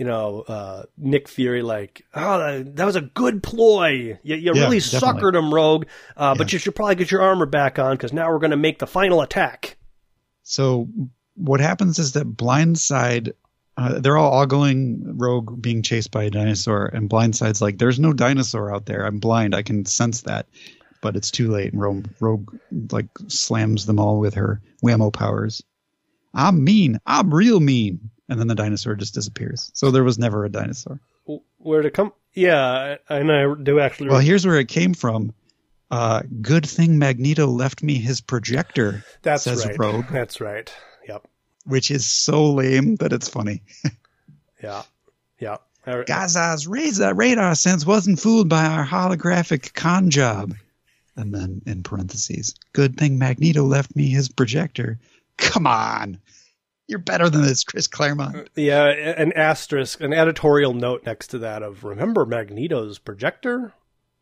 [0.00, 4.18] you know, uh, Nick Fury, like, oh, that was a good ploy.
[4.22, 5.20] You, you yeah, really definitely.
[5.20, 5.84] suckered him, Rogue.
[6.16, 6.34] Uh, yeah.
[6.38, 8.78] But you should probably get your armor back on because now we're going to make
[8.78, 9.76] the final attack.
[10.42, 10.88] So
[11.34, 13.34] what happens is that Blindside,
[13.80, 18.12] uh, they're all ogling Rogue being chased by a dinosaur, and Blindside's like, "There's no
[18.12, 19.04] dinosaur out there.
[19.06, 19.54] I'm blind.
[19.54, 20.46] I can sense that."
[21.02, 22.56] But it's too late, and Rogue, Rogue
[22.92, 25.62] like slams them all with her whammo powers.
[26.34, 26.98] I'm mean.
[27.06, 29.70] I'm real mean and then the dinosaur just disappears.
[29.74, 31.00] So there was never a dinosaur.
[31.58, 32.12] Where to come?
[32.32, 34.08] Yeah, and I do actually.
[34.08, 35.34] Well, here's where it came from.
[35.90, 39.04] Uh, good thing Magneto left me his projector.
[39.22, 39.76] That's says right.
[39.76, 40.06] Rogue.
[40.10, 40.72] That's right.
[41.08, 41.26] Yep.
[41.66, 43.62] Which is so lame that it's funny.
[44.62, 44.82] yeah.
[45.38, 45.58] Yeah.
[45.86, 50.54] Gaza's radar, radar sense wasn't fooled by our holographic con job.
[51.16, 54.98] And then in parentheses, good thing Magneto left me his projector.
[55.36, 56.18] Come on.
[56.86, 58.36] You're better than this, Chris Claremont.
[58.36, 63.72] Uh, yeah, an asterisk, an editorial note next to that of remember Magneto's projector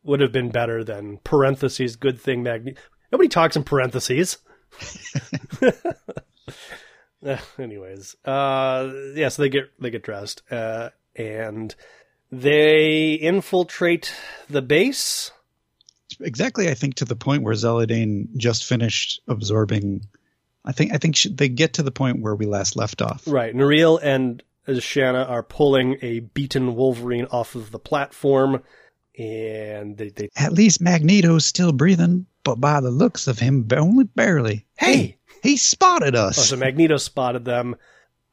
[0.03, 1.97] would have been better than parentheses.
[1.97, 2.81] Good thing Magneto.
[3.11, 4.39] Nobody talks in parentheses.
[7.59, 11.75] Anyways, uh, yeah, so they get they get dressed uh, and
[12.31, 14.15] they infiltrate
[14.49, 15.31] the base.
[16.21, 20.03] Exactly, I think to the point where Zaladane just finished absorbing
[20.69, 23.23] I think I think they get to the point where we last left off.
[23.27, 24.43] Right, Nuriel and
[24.81, 28.63] Shanna are pulling a beaten Wolverine off of the platform,
[29.19, 34.05] and they, they at least Magneto's still breathing, but by the looks of him, only
[34.05, 34.67] barely.
[34.77, 36.39] Hey, he spotted us.
[36.39, 37.77] Oh, so Magneto spotted them,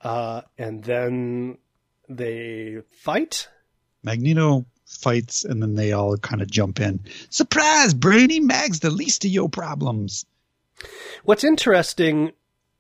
[0.02, 1.58] uh, and then
[2.10, 3.50] they fight.
[4.04, 7.00] Magneto fights, and then they all kind of jump in.
[7.30, 8.40] Surprise, Brainy!
[8.40, 10.26] Mag's the least of your problems.
[11.24, 12.32] What's interesting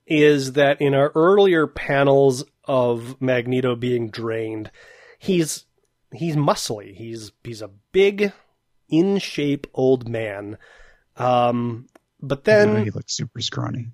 [0.06, 4.70] is that in our earlier panels of Magneto being drained,
[5.18, 5.66] he's
[6.14, 6.94] he's muscly.
[6.96, 8.32] He's he's a big,
[8.90, 10.58] in shape old man.
[11.18, 11.88] Um,
[12.22, 13.88] but then yeah, he looks super scrawny.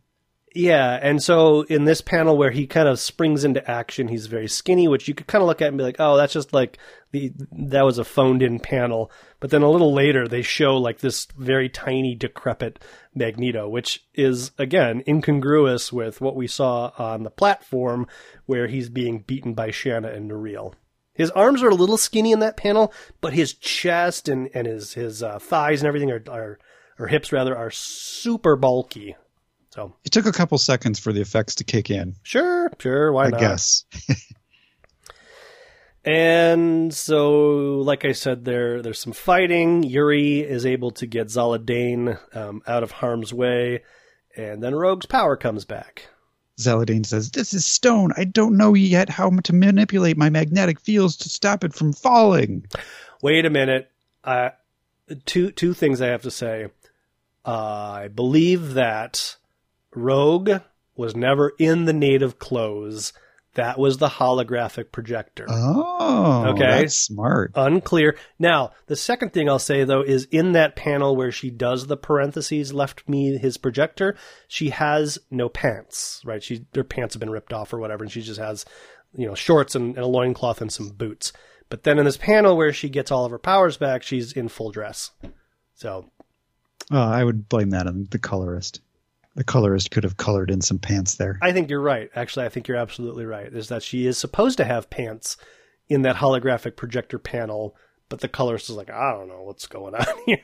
[0.54, 4.50] Yeah, and so in this panel where he kind of springs into action, he's very
[4.50, 6.78] skinny, which you could kind of look at and be like, "Oh, that's just like
[7.12, 11.26] the that was a phoned-in panel." But then a little later, they show like this
[11.38, 12.84] very tiny, decrepit
[13.16, 18.08] Magneto, which is again incongruous with what we saw on the platform
[18.46, 20.74] where he's being beaten by Shanna and Nuriel.
[21.14, 22.92] His arms are a little skinny in that panel,
[23.22, 26.60] but his chest and and his his uh, thighs and everything are, are
[27.00, 29.16] or hips rather are super bulky.
[29.72, 32.16] So it took a couple seconds for the effects to kick in.
[32.24, 33.38] Sure, sure, why I not?
[33.38, 33.86] I guess.
[36.06, 39.84] and so, like I said, there there's some fighting.
[39.84, 43.84] Yuri is able to get Zaladane um, out of harm's way,
[44.36, 46.10] and then Rogue's power comes back.
[46.60, 48.12] Zaladane says, "This is stone.
[48.18, 52.66] I don't know yet how to manipulate my magnetic fields to stop it from falling."
[53.22, 53.90] Wait a minute.
[54.22, 54.50] Uh,
[55.26, 56.68] two two things I have to say.
[57.46, 59.38] Uh, I believe that
[59.96, 60.52] Rogue
[60.96, 63.14] was never in the native clothes.
[63.56, 65.46] That was the holographic projector.
[65.50, 66.88] Oh, okay.
[66.88, 67.52] Smart.
[67.56, 68.16] Unclear.
[68.40, 71.98] Now, the second thing I'll say though is in that panel where she does the
[71.98, 74.16] parentheses left me his projector,
[74.48, 76.42] she has no pants, right?
[76.42, 78.64] She her pants have been ripped off or whatever, and she just has,
[79.14, 81.34] you know, shorts and, and a loincloth and some boots.
[81.70, 84.48] But then in this panel where she gets all of her powers back, she's in
[84.48, 85.12] full dress.
[85.76, 86.10] So,
[86.90, 88.80] oh, I would blame that on the colorist
[89.36, 91.40] the colorist could have colored in some pants there.
[91.42, 92.10] I think you're right.
[92.16, 93.52] Actually, I think you're absolutely right.
[93.52, 95.38] Is that she is supposed to have pants
[95.90, 97.76] in that holographic projector panel,
[98.10, 100.40] but the colorist is like, I don't know what's going on here.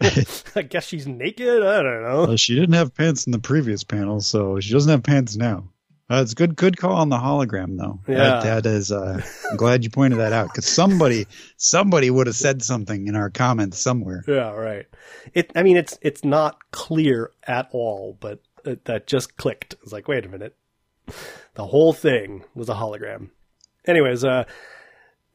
[0.55, 1.63] I guess she's naked.
[1.63, 2.25] I don't know.
[2.27, 5.69] Well, she didn't have pants in the previous panel, so she doesn't have pants now.
[6.09, 7.99] Uh, it's good, good call on the hologram though.
[8.07, 8.93] Yeah, that, that is.
[8.93, 9.21] Uh,
[9.51, 11.27] I'm glad you pointed that out because somebody,
[11.57, 14.23] somebody would have said something in our comments somewhere.
[14.25, 14.85] Yeah, right.
[15.33, 15.51] It.
[15.53, 18.39] I mean, it's it's not clear at all, but
[18.85, 19.75] that just clicked.
[19.83, 20.55] It's like, wait a minute,
[21.55, 23.29] the whole thing was a hologram.
[23.85, 24.43] Anyways, uh,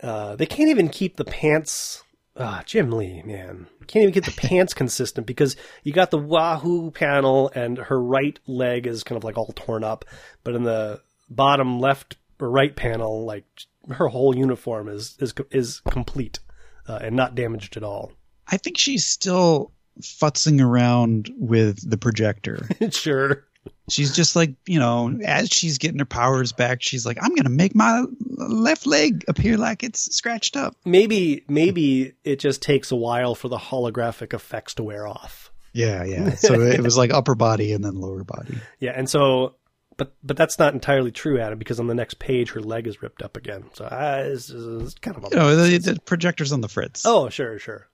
[0.03, 2.03] uh, they can't even keep the pants.
[2.37, 6.91] Ah, Jim Lee, man, can't even get the pants consistent because you got the Wahoo
[6.91, 10.05] panel and her right leg is kind of like all torn up,
[10.45, 13.45] but in the bottom left or right panel, like
[13.91, 16.41] her whole uniform is is is complete
[16.89, 18.13] uh, and not damaged at all.
[18.49, 22.69] I think she's still futzing around with the projector.
[22.91, 23.45] sure.
[23.89, 27.45] She's just like, you know, as she's getting her powers back, she's like, I'm going
[27.45, 30.75] to make my left leg appear like it's scratched up.
[30.85, 35.53] Maybe maybe it just takes a while for the holographic effects to wear off.
[35.73, 36.35] Yeah, yeah.
[36.35, 38.59] So it was like upper body and then lower body.
[38.79, 39.55] Yeah, and so
[39.97, 43.03] but but that's not entirely true, Adam, because on the next page her leg is
[43.03, 43.65] ripped up again.
[43.75, 47.05] So uh, it's, it's kind of a You know, the, the projector's on the fritz.
[47.07, 47.89] Oh, sure, sure.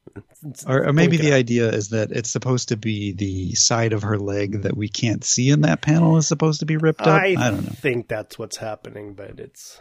[0.66, 4.18] Or, or maybe the idea is that it's supposed to be the side of her
[4.18, 7.08] leg that we can't see in that panel is supposed to be ripped up.
[7.08, 7.72] I, I, don't know.
[7.72, 9.80] think that's what's happening, but it's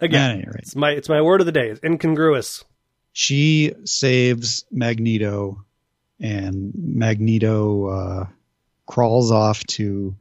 [0.00, 1.68] again, any rate, it's my it's my word of the day.
[1.68, 2.64] It's incongruous.
[3.12, 5.64] she saves Magneto,
[6.20, 8.26] and Magneto uh,
[8.86, 10.16] crawls off to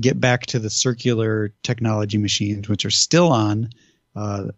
[0.00, 3.70] get back to the circular technology machines, which are still on.
[4.16, 4.48] Uh,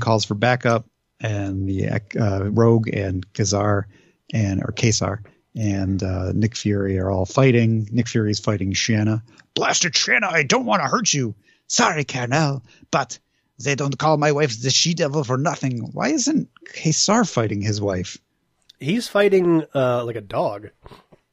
[0.00, 0.86] calls for backup,
[1.20, 3.86] and the uh, Rogue and Ka-Zar
[4.32, 5.22] and or Ka-Zar
[5.54, 7.88] and uh, Nick Fury are all fighting.
[7.92, 9.22] Nick Fury's fighting Shanna.
[9.54, 11.34] Blasted Shanna, I don't want to hurt you.
[11.66, 13.18] Sorry, Carnell, but
[13.58, 15.90] they don't call my wife the she devil for nothing.
[15.92, 18.18] Why isn't Ka-Zar fighting his wife?
[18.80, 20.70] He's fighting uh, like a dog,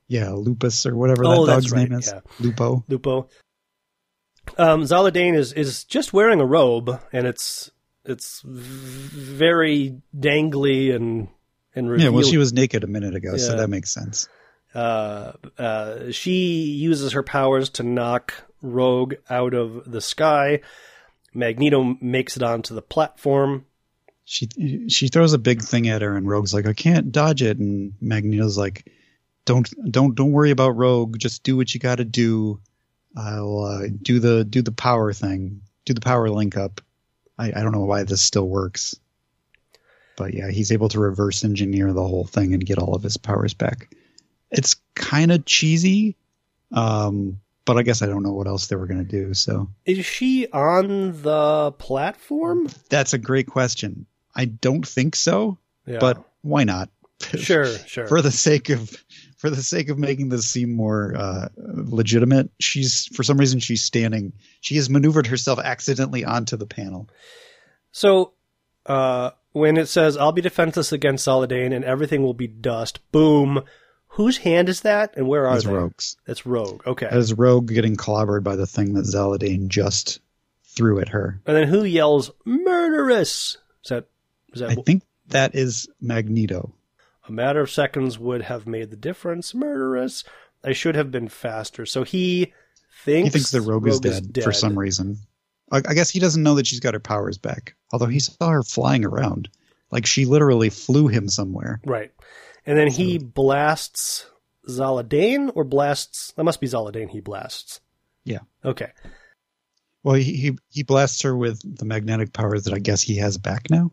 [0.09, 2.07] Yeah, Lupus or whatever Oh, that dog's right, name is.
[2.07, 2.19] yeah.
[2.41, 2.83] Lupo.
[2.89, 3.29] Lupo.
[4.57, 7.69] Um, Zaladane is is just wearing a robe, and it's
[8.05, 11.27] it's very dangly and
[11.75, 14.27] and Yeah, well, she was naked a minute ago, so that makes sense.
[14.73, 20.61] uh, uh, she uses her powers to knock Rogue out of the sky.
[21.33, 23.65] Magneto makes it onto the platform.
[24.25, 24.49] She
[24.89, 27.93] she throws a big thing at her, and Rogue's like, "I can't dodge it," and
[28.01, 28.91] Magneto's like,
[29.45, 31.17] "Don't don't don't worry about Rogue.
[31.17, 32.59] Just do what you got to do.
[33.17, 36.81] I'll uh, do the do the power thing, do the power link up."
[37.37, 38.95] I, I don't know why this still works,
[40.17, 43.17] but yeah, he's able to reverse engineer the whole thing and get all of his
[43.17, 43.89] powers back.
[44.51, 46.17] It's kind of cheesy,
[46.73, 49.33] um, but I guess I don't know what else they were going to do.
[49.33, 52.67] So Is she on the platform?
[52.89, 54.05] that's a great question.
[54.35, 55.99] I don't think so, Yeah.
[55.99, 56.89] but why not?
[57.37, 58.07] sure, sure.
[58.07, 58.95] for the sake of
[59.37, 63.83] for the sake of making this seem more uh, legitimate, she's for some reason she's
[63.83, 64.33] standing.
[64.61, 67.09] She has maneuvered herself accidentally onto the panel.
[67.91, 68.33] So,
[68.85, 73.63] uh, when it says, I'll be defenseless against Zaladane and everything will be dust, boom.
[74.13, 75.71] Whose hand is that and where are As they?
[75.71, 76.85] rogues, That's Rogue.
[76.85, 77.07] Okay.
[77.09, 80.19] as Rogue getting clobbered by the thing that Zaladane just
[80.65, 81.39] threw at her.
[81.45, 83.57] and then who yells, murderous?
[83.85, 84.07] Is that,
[84.53, 86.73] is that I think that is Magneto.
[87.29, 89.53] A matter of seconds would have made the difference?
[89.53, 90.23] Murderous.
[90.63, 91.85] I should have been faster.
[91.85, 92.53] So he
[93.03, 95.17] thinks, He thinks the Rogue, is, dead for some reason.
[95.71, 97.75] I, I guess he doesn't know that she's got her powers back.
[97.93, 99.49] Although he saw her flying around,
[99.91, 101.79] like she literally flew him somewhere.
[101.85, 102.11] Right.
[102.65, 104.25] And then he blasts
[104.67, 107.81] Zaladane or blasts, that must be Zaladane he blasts.
[108.25, 108.39] Yeah.
[108.63, 108.91] Okay.
[110.03, 113.37] Well, he, he he blasts her with the magnetic powers that I guess he has
[113.37, 113.91] back now,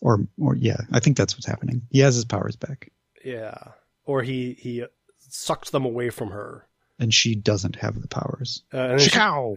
[0.00, 1.82] or or yeah, I think that's what's happening.
[1.90, 2.90] He has his powers back,
[3.24, 3.56] Yeah.
[4.04, 4.84] Or he he
[5.30, 6.66] sucks them away from her.
[7.00, 8.62] and she doesn't have the powers.
[8.74, 9.10] Uh, and she,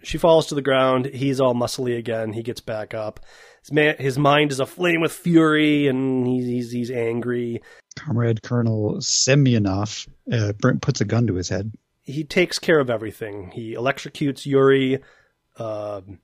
[0.03, 1.05] she falls to the ground.
[1.07, 2.33] He's all muscly again.
[2.33, 3.19] He gets back up.
[3.63, 7.61] His man, his mind is aflame with fury, and he's he's, he's angry.
[7.97, 11.71] Comrade Colonel Semyonov uh, puts a gun to his head.
[12.03, 13.51] He takes care of everything.
[13.51, 14.99] He electrocutes Yuri.
[15.57, 16.19] Um,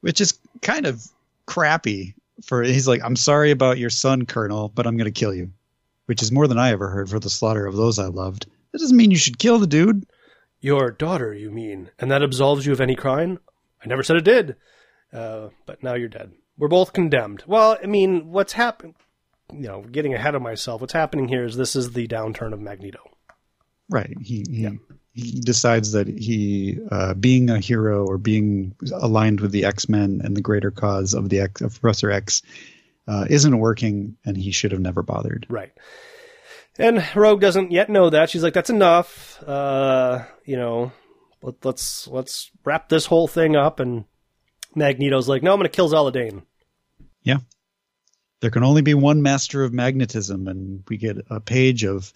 [0.00, 1.02] which is kind of
[1.46, 2.14] crappy.
[2.44, 5.52] For he's like, I'm sorry about your son, Colonel, but I'm going to kill you,
[6.06, 8.46] which is more than I ever heard for the slaughter of those I loved.
[8.72, 10.06] That doesn't mean you should kill the dude.
[10.60, 13.38] your daughter, you mean, and that absolves you of any crime?
[13.84, 14.56] I never said it did.
[15.12, 16.32] Uh, but now you're dead.
[16.56, 17.44] We're both condemned.
[17.46, 18.94] Well, I mean, what's happened?
[19.52, 20.80] You know, getting ahead of myself.
[20.80, 23.00] What's happening here is this is the downturn of Magneto.
[23.90, 24.16] Right.
[24.22, 24.70] He he, Yeah.
[25.12, 30.20] He decides that he, uh, being a hero or being aligned with the X Men
[30.24, 32.42] and the greater cause of the X, of Professor X,
[33.06, 35.46] uh, isn't working, and he should have never bothered.
[35.48, 35.72] Right.
[36.78, 38.30] And Rogue doesn't yet know that.
[38.30, 39.42] She's like, "That's enough.
[39.42, 40.92] Uh, you know,
[41.42, 44.04] let, let's let's wrap this whole thing up." And
[44.74, 46.42] Magneto's like, "No, I'm going to kill Zaladane."
[47.22, 47.38] Yeah
[48.42, 52.12] there can only be one master of magnetism, and we get a page of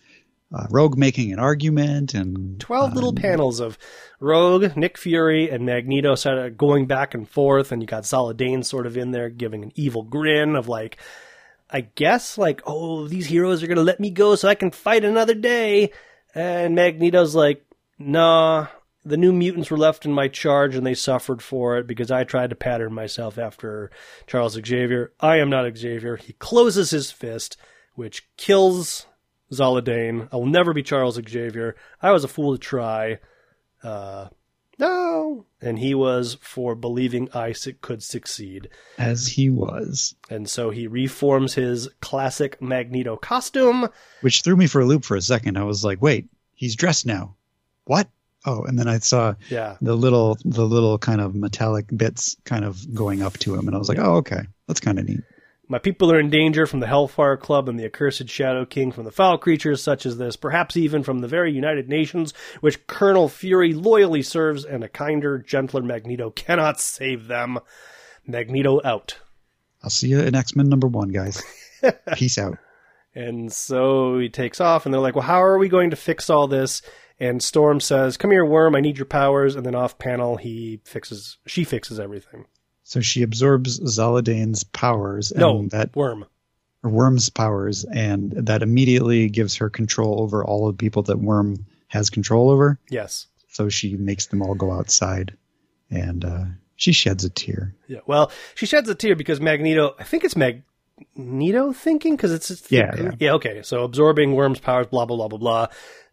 [0.54, 3.76] uh, Rogue making an argument and Twelve little uh, panels of
[4.20, 8.64] Rogue, Nick Fury, and Magneto sort of going back and forth, and you got Zaladane
[8.64, 10.96] sort of in there giving an evil grin of like,
[11.70, 15.04] I guess like, oh, these heroes are gonna let me go so I can fight
[15.04, 15.92] another day,
[16.34, 17.64] and Magneto's like,
[17.98, 18.68] nah.
[19.04, 22.24] The new mutants were left in my charge and they suffered for it because I
[22.24, 23.88] tried to pattern myself after
[24.26, 25.12] Charles Xavier.
[25.20, 26.16] I am not Xavier.
[26.16, 27.56] He closes his fist,
[27.94, 29.06] which kills
[29.52, 30.28] Zaladane.
[30.32, 31.76] I will never be Charles Xavier.
[32.00, 33.18] I was a fool to try.
[33.82, 34.28] Uh,
[34.78, 35.46] no.
[35.60, 38.68] And he was for believing I could succeed.
[38.98, 40.14] As he was.
[40.28, 43.88] And so he reforms his classic Magneto costume.
[44.20, 45.56] Which threw me for a loop for a second.
[45.56, 47.36] I was like, wait, he's dressed now.
[47.84, 48.08] What?
[48.44, 49.76] Oh, and then I saw yeah.
[49.80, 53.74] the little the little kind of metallic bits kind of going up to him and
[53.74, 54.42] I was like, "Oh, okay.
[54.68, 55.20] That's kind of neat."
[55.68, 59.04] My people are in danger from the Hellfire Club and the accursed Shadow King, from
[59.04, 63.28] the foul creatures such as this, perhaps even from the very United Nations, which Colonel
[63.28, 67.58] Fury loyally serves, and a kinder, gentler Magneto cannot save them.
[68.26, 69.18] Magneto out.
[69.82, 71.42] I'll see you in X Men number one, guys.
[72.14, 72.58] Peace out.
[73.14, 76.30] And so he takes off, and they're like, well, how are we going to fix
[76.30, 76.82] all this?
[77.18, 79.56] And Storm says, come here, Worm, I need your powers.
[79.56, 82.44] And then off panel, he fixes, she fixes everything.
[82.88, 85.32] So she absorbs Zaladane's powers.
[85.32, 86.24] And No, that Worm.
[86.84, 91.18] or Worm's powers, and that immediately gives her control over all of the people that
[91.18, 92.78] Worm has control over.
[92.88, 93.26] Yes.
[93.48, 95.36] So she makes them all go outside,
[95.90, 96.44] and uh,
[96.76, 97.74] she sheds a tear.
[97.88, 97.98] Yeah.
[98.06, 102.70] Well, she sheds a tear because Magneto, I think it's Magneto thinking because it's, it's
[102.70, 103.10] Yeah, yeah.
[103.18, 103.32] yeah.
[103.32, 103.62] Okay.
[103.62, 105.66] So absorbing Worm's powers, blah blah blah blah blah.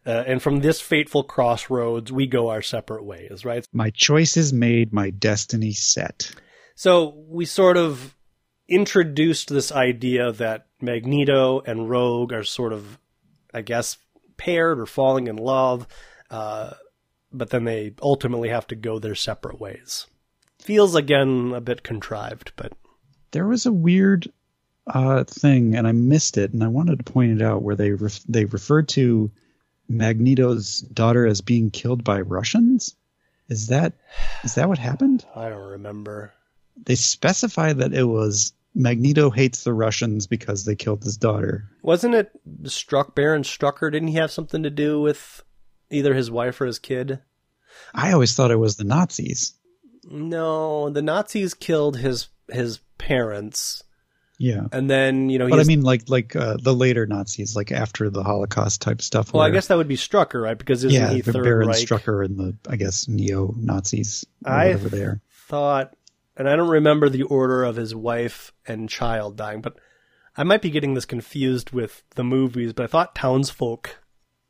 [0.07, 3.65] Uh, and from this fateful crossroads, we go our separate ways, right?
[3.71, 6.32] My choice is made, my destiny set.
[6.76, 8.15] So we sort of
[8.67, 12.97] introduced this idea that Magneto and Rogue are sort of,
[13.53, 13.97] I guess,
[14.38, 15.88] paired or falling in love,
[16.30, 16.71] uh,
[17.32, 20.07] but then they ultimately have to go their separate ways.
[20.59, 22.74] Feels again a bit contrived, but
[23.32, 24.32] There was a weird
[24.88, 27.91] uh, thing, and I missed it, and I wanted to point it out where they
[27.91, 29.32] ref- they referred to
[29.89, 32.95] Magneto's daughter as being killed by Russians.
[33.49, 33.93] Is that
[34.43, 35.26] is that what happened?
[35.36, 36.34] I don't remember.
[36.86, 41.69] They specify that it was Magneto hates the Russians because they killed his daughter.
[41.84, 42.32] Wasn't it
[42.65, 43.91] Struck Baron Strucker?
[43.91, 45.43] Didn't he have something to do with
[45.91, 47.19] either his wife or his kid?
[47.93, 49.53] I always thought it was the Nazis.
[50.05, 53.84] No, the Nazis killed his his parents,
[54.38, 54.65] Yeah.
[54.71, 55.47] and then you know.
[55.49, 59.34] But I mean, like like uh, the later Nazis, like after the Holocaust type stuff.
[59.34, 60.57] well, I guess that would be Strucker, right?
[60.57, 61.78] Because isn't yeah, he Third Baron Reich?
[61.88, 65.21] Strucker and the I guess neo Nazis, I are.
[65.47, 65.95] thought,
[66.38, 69.77] and I don't remember the order of his wife and child dying, but
[70.36, 72.73] I might be getting this confused with the movies.
[72.73, 73.97] But I thought Townsfolk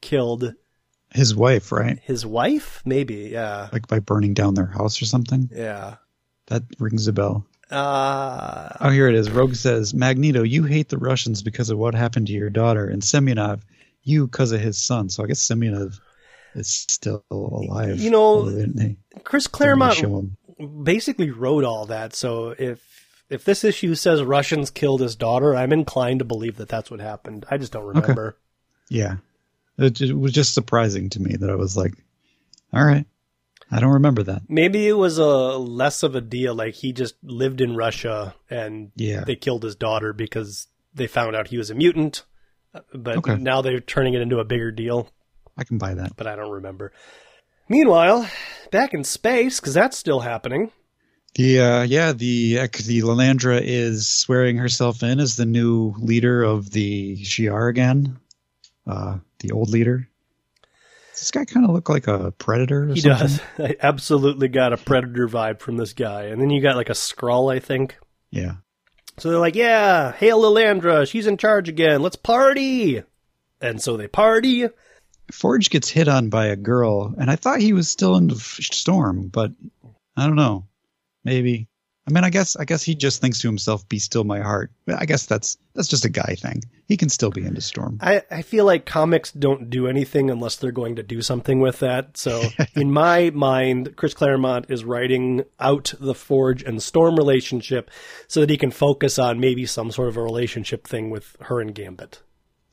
[0.01, 0.53] killed
[1.13, 1.99] His wife, right?
[2.03, 3.29] his wife, maybe.
[3.33, 5.49] Yeah, Like by burning down their house or something.
[5.53, 5.95] yeah.
[6.47, 7.45] That rings a bell.
[7.71, 9.31] Uh, Oh, here it is.
[9.31, 13.01] Rogue says, Magneto, you hate the Russians because of what happened to your daughter, and
[13.01, 13.61] Semyonov,
[14.03, 15.09] you because of his son.
[15.09, 15.99] So I guess Semyonov
[16.55, 17.97] is still alive.
[17.99, 19.97] You know, although they didn't- they Chris Claremont.
[20.83, 22.13] Basically wrote all that.
[22.15, 22.81] So if
[23.29, 26.99] if this issue says Russians killed his daughter, I'm inclined to believe that that's what
[26.99, 27.45] happened.
[27.49, 28.37] I just don't remember.
[28.89, 29.15] Yeah,
[29.77, 31.93] it, it was just surprising to me that I was like,
[32.73, 33.05] all right,
[33.71, 34.43] I don't remember that.
[34.49, 35.25] Maybe it was a
[35.57, 36.53] less of a deal.
[36.53, 39.23] Like he just lived in Russia and Yeah.
[39.23, 42.23] they killed his daughter because they found out he was a mutant.
[42.75, 43.35] Uh, But Okay.
[43.37, 45.09] now they're turning it into a bigger deal.
[45.57, 46.15] I can buy that.
[46.17, 46.91] But I don't remember.
[47.69, 48.29] Meanwhile,
[48.71, 50.71] back in space, because that's still happening.
[51.35, 56.69] The uh, yeah, the the Lilandra is swearing herself in as the new leader of
[56.71, 58.19] the Shi'ar again,
[58.85, 60.07] uh, the old leader.
[61.11, 62.89] Does this guy kind of look like a predator?
[62.89, 63.27] Or He something?
[63.27, 63.41] does.
[63.59, 66.23] I absolutely got a predator vibe from this guy.
[66.25, 67.97] And then you got like a scroll, I think.
[68.31, 68.55] Yeah,
[69.19, 73.03] So they're like, yeah, hail Lilandra, she's in charge again, let's party!
[73.61, 74.67] And so they party.
[75.31, 78.35] Forge gets hit on by a girl, and I thought he was still in the
[78.35, 79.51] f- storm, but
[80.15, 80.67] I don't know.
[81.23, 81.67] Maybe.
[82.05, 84.71] I mean, I guess I guess he just thinks to himself, "Be still, my heart."
[84.87, 86.61] I guess that's that's just a guy thing.
[86.85, 87.97] He can still be into storm.
[88.01, 91.79] I, I feel like comics don't do anything unless they're going to do something with
[91.79, 92.17] that.
[92.17, 92.43] So
[92.75, 97.89] in my mind, Chris Claremont is writing out the Forge and Storm relationship
[98.27, 101.61] so that he can focus on maybe some sort of a relationship thing with her
[101.61, 102.21] and Gambit.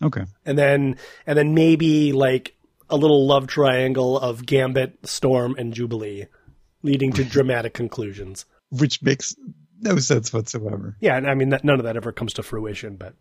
[0.02, 0.24] Okay.
[0.46, 0.96] and then
[1.26, 2.54] and then maybe like
[2.88, 6.26] a little love triangle of Gambit, Storm, and Jubilee,
[6.82, 8.46] leading to dramatic conclusions.
[8.70, 9.34] Which makes
[9.80, 10.96] no sense whatsoever.
[11.00, 13.14] Yeah, and I mean that, none of that ever comes to fruition, but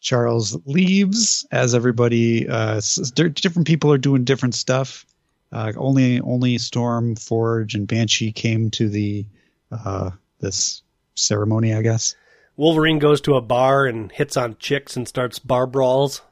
[0.00, 2.80] Charles leaves as everybody uh,
[3.14, 5.06] different people are doing different stuff.
[5.52, 9.26] Uh, only only Storm, Forge, and Banshee came to the
[9.70, 10.82] uh, this
[11.14, 12.16] ceremony, I guess.
[12.62, 16.22] Wolverine goes to a bar and hits on chicks and starts bar brawls.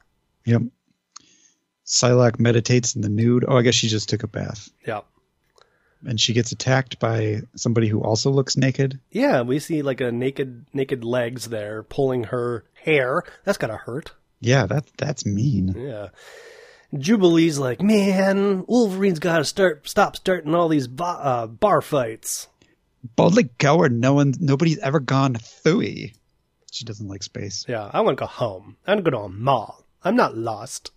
[0.45, 0.61] Yep.
[1.85, 3.43] Psylocke meditates in the nude.
[3.45, 4.69] Oh, I guess she just took a bath.
[4.87, 5.01] Yeah,
[6.07, 8.97] And she gets attacked by somebody who also looks naked.
[9.11, 13.23] yeah, we see like a naked naked legs there pulling her hair.
[13.43, 14.13] That's gotta hurt.
[14.39, 15.75] Yeah, that that's mean.
[15.77, 16.07] Yeah.
[16.97, 22.47] Jubilee's like, man, Wolverine's got to start stop starting all these ba- uh, bar fights.
[23.17, 25.33] Boldly where no one, nobody's ever gone.
[25.35, 26.13] Fooey.
[26.71, 27.65] She doesn't like space.
[27.69, 28.77] Yeah, I want to go home.
[28.87, 29.85] I want to go to a mall.
[30.03, 30.91] I'm not lost.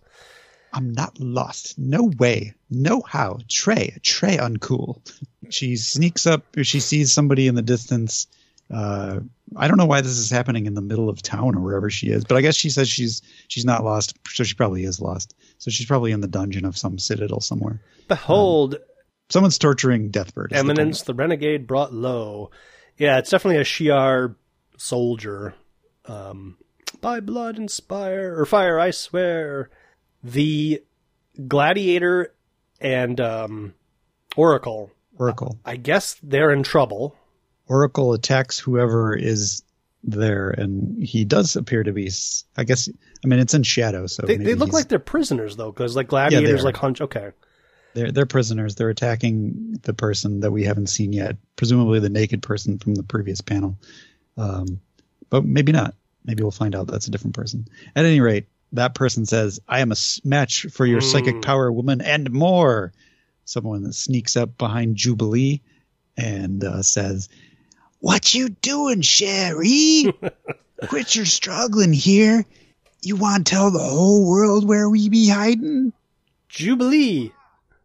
[0.73, 1.77] I'm not lost.
[1.77, 2.53] No way.
[2.69, 3.39] No how.
[3.49, 3.97] Trey.
[4.01, 5.01] Trey uncool.
[5.49, 6.43] She sneaks up.
[6.63, 8.27] She sees somebody in the distance.
[8.73, 9.19] Uh,
[9.55, 12.07] I don't know why this is happening in the middle of town or wherever she
[12.07, 15.35] is, but I guess she says she's she's not lost, so she probably is lost.
[15.59, 17.79] So she's probably in the dungeon of some citadel somewhere.
[18.07, 18.77] Behold,
[19.29, 20.47] Someone's torturing Deathbird.
[20.47, 22.51] is the Eminence, the renegade brought low.
[22.97, 24.35] Yeah, it's definitely a Shi'ar
[24.77, 25.53] soldier.
[26.07, 26.57] Um,
[27.01, 29.69] by blood and spire or fire, I swear.
[30.23, 30.83] The
[31.47, 32.33] gladiator
[32.79, 33.73] and um,
[34.35, 34.91] Oracle.
[35.17, 35.59] Oracle.
[35.65, 37.15] I guess they're in trouble.
[37.67, 39.63] Oracle attacks whoever is
[40.03, 42.11] there, and he does appear to be.
[42.57, 42.89] I guess.
[43.23, 45.95] I mean, it's in shadow, so They, maybe they look like they're prisoners though, because
[45.95, 46.65] like gladiators are.
[46.65, 47.01] like hunch.
[47.01, 47.31] Okay,
[47.93, 48.75] they're they're prisoners.
[48.75, 53.03] They're attacking the person that we haven't seen yet, presumably the naked person from the
[53.03, 53.77] previous panel.
[54.37, 54.79] Um,
[55.29, 55.95] but maybe not.
[56.25, 57.67] Maybe we'll find out that's a different person.
[57.95, 61.41] At any rate, that person says, "I am a match for your psychic Mm.
[61.43, 62.93] power, woman, and more."
[63.45, 65.61] Someone that sneaks up behind Jubilee
[66.17, 67.29] and uh, says,
[67.99, 70.11] "What you doing, Sherry?
[70.87, 72.43] Quit your struggling here.
[73.03, 75.93] You want to tell the whole world where we be hiding?"
[76.49, 77.31] Jubilee,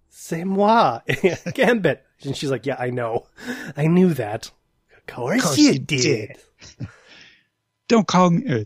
[0.08, 1.00] c'est moi,
[1.54, 2.04] Gambit.
[2.22, 3.26] And she's like, yeah, I know,
[3.76, 4.50] I knew that.
[4.96, 6.00] Of course, Course you you did.
[6.02, 6.88] did.
[7.90, 8.48] Don't call me.
[8.48, 8.64] Uh,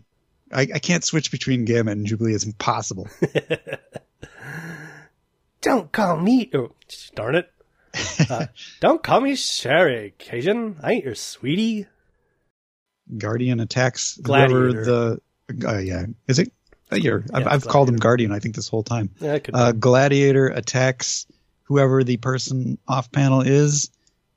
[0.53, 2.35] I, I can't switch between Gambit and Jubilee.
[2.35, 3.07] It's impossible.
[5.61, 6.49] Don't call me.
[6.53, 6.71] Oh,
[7.15, 7.51] darn it.
[8.29, 8.45] Uh,
[8.81, 10.75] don't call me Sherry, Cajun.
[10.83, 11.87] I ain't your sweetie.
[13.17, 14.71] Guardian attacks Gladiator.
[14.71, 15.21] whoever the.
[15.67, 16.51] Uh, yeah, is it?
[16.91, 18.31] Uh, you're, I've, I've called him Guardian.
[18.31, 19.09] I think this whole time.
[19.19, 21.25] Yeah, Uh, Gladiator attacks
[21.63, 23.89] whoever the person off panel is,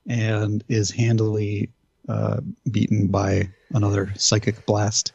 [0.09, 1.68] and is handily
[2.09, 2.40] uh,
[2.70, 5.12] beaten by another psychic blast.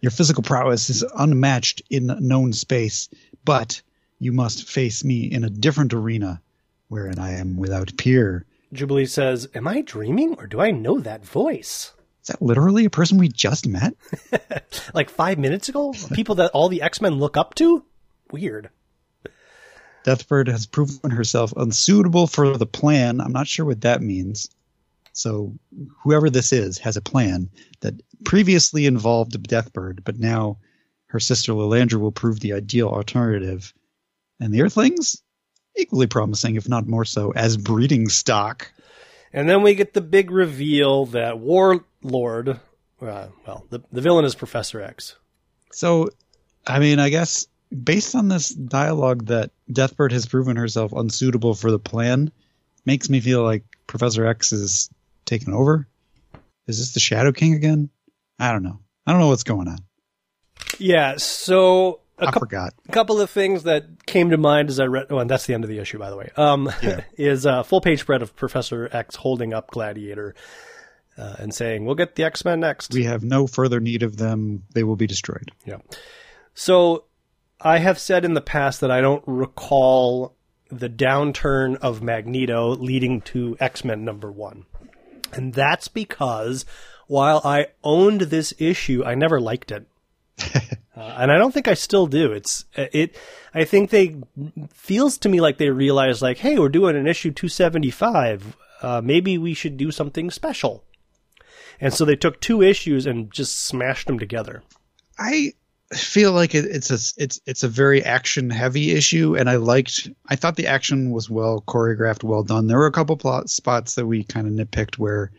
[0.00, 3.08] Your physical prowess is unmatched in known space,
[3.44, 3.80] but
[4.18, 6.42] you must face me in a different arena,
[6.88, 8.44] wherein I am without peer.
[8.72, 11.92] Jubilee says, Am I dreaming or do I know that voice?
[12.22, 13.94] Is that literally a person we just met?
[14.94, 15.94] Like five minutes ago?
[16.12, 17.84] People that all the X Men look up to?
[18.30, 18.70] Weird.
[20.04, 23.20] Deathbird has proven herself unsuitable for the plan.
[23.20, 24.48] I'm not sure what that means.
[25.12, 25.54] So,
[26.02, 27.50] whoever this is has a plan
[27.80, 27.94] that
[28.24, 30.58] previously involved Deathbird, but now
[31.06, 33.74] her sister Lilandra will prove the ideal alternative.
[34.40, 35.22] And the Earthlings?
[35.76, 38.72] Equally promising, if not more so, as breeding stock.
[39.32, 42.60] And then we get the big reveal that Warlord,
[43.00, 45.16] uh, well, the, the villain is Professor X.
[45.72, 46.10] So,
[46.66, 51.70] I mean, I guess based on this dialogue that Deathbird has proven herself unsuitable for
[51.70, 52.30] the plan,
[52.84, 54.90] makes me feel like Professor X is
[55.32, 55.88] taking over.
[56.66, 57.90] Is this the Shadow King again?
[58.38, 58.80] I don't know.
[59.06, 59.78] I don't know what's going on.
[60.78, 62.74] Yeah, so a I forgot.
[62.88, 65.06] A couple of things that came to mind as I read.
[65.10, 66.30] Oh, and that's the end of the issue, by the way.
[66.36, 67.00] Um, Yeah.
[67.16, 70.34] is a full page spread of Professor X holding up Gladiator
[71.18, 74.16] uh, and saying, "We'll get the X Men next." We have no further need of
[74.16, 74.64] them.
[74.74, 75.50] They will be destroyed.
[75.64, 75.78] yeah.
[76.54, 77.04] So,
[77.60, 80.36] I have said in the past that I don't recall
[80.70, 84.66] the downturn of Magneto leading to X Men number one,
[85.32, 86.64] and that's because
[87.06, 89.86] while I owned this issue, I never liked it.
[90.94, 92.32] Uh, and I don't think I still do.
[92.32, 93.16] It's it.
[93.54, 94.16] I think they
[94.74, 98.56] feels to me like they realize like, hey, we're doing an issue 275.
[98.82, 100.84] Uh, maybe we should do something special.
[101.80, 104.62] And so they took two issues and just smashed them together.
[105.18, 105.54] I
[105.94, 110.08] feel like it, it's a it's it's a very action heavy issue, and I liked.
[110.26, 112.66] I thought the action was well choreographed, well done.
[112.66, 115.30] There were a couple plot spots that we kind of nitpicked where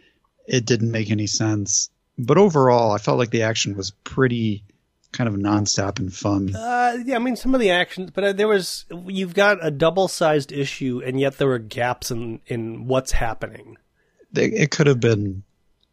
[0.48, 4.64] it didn't make any sense, but overall, I felt like the action was pretty
[5.12, 6.56] kind of nonstop and fun.
[6.56, 9.72] Uh, yeah, I mean some of the actions, but uh, there was you've got a
[9.72, 13.78] double-sized issue, and yet there were gaps in in what's happening.
[14.36, 15.44] It could have been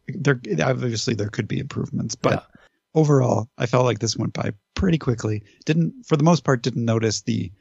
[0.07, 0.39] there.
[0.63, 2.31] Obviously, there could be improvements, but.
[2.31, 2.50] Yeah.
[2.93, 5.43] Overall, I felt like this went by pretty quickly.
[5.65, 7.51] Didn't, for the most part, didn't notice the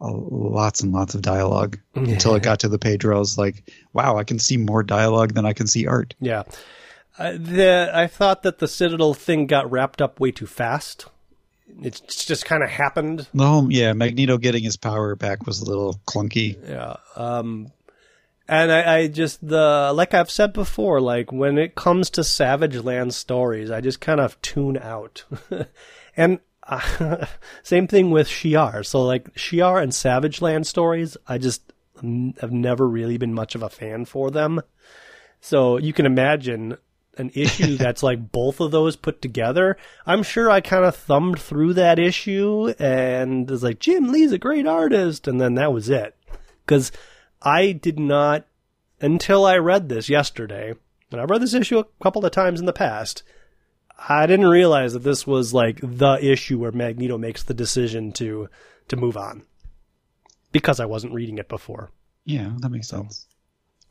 [0.00, 3.36] uh, lots and lots of dialogue until it got to the page where I was
[3.36, 6.44] like, "Wow, I can see more dialogue than I can see art." Yeah.
[7.18, 11.06] Uh, the I thought that the Citadel thing got wrapped up way too fast.
[11.82, 13.28] It just kind of happened.
[13.36, 16.56] Whole, yeah, Magneto getting his power back was a little clunky.
[16.68, 16.96] Yeah.
[17.14, 17.70] Um,
[18.50, 22.76] and I, I just the like I've said before, like when it comes to Savage
[22.78, 25.24] Land stories, I just kind of tune out.
[26.16, 27.26] and uh,
[27.62, 28.84] same thing with Shi'ar.
[28.84, 31.72] So like Shi'ar and Savage Land stories, I just
[32.40, 34.60] have never really been much of a fan for them.
[35.40, 36.76] So you can imagine
[37.18, 39.76] an issue that's like both of those put together.
[40.06, 44.38] I'm sure I kind of thumbed through that issue and was like, Jim Lee's a
[44.38, 45.28] great artist.
[45.28, 46.16] And then that was it.
[46.66, 46.90] Cause
[47.42, 48.46] I did not,
[49.00, 50.74] until I read this yesterday,
[51.10, 53.22] and I've read this issue a couple of times in the past,
[54.08, 58.48] I didn't realize that this was like the issue where Magneto makes the decision to,
[58.88, 59.42] to move on
[60.52, 61.90] because I wasn't reading it before.
[62.24, 63.26] Yeah, that makes sense.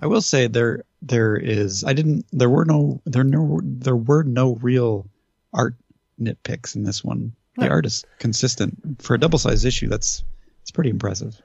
[0.02, 4.24] I will say there there is I didn't there were no there no there were
[4.24, 5.08] no real
[5.54, 5.76] art
[6.22, 7.34] nitpicks in this one.
[7.58, 7.72] The right.
[7.72, 9.88] art is consistent for a double sized issue.
[9.88, 10.24] That's
[10.62, 11.42] it's pretty impressive.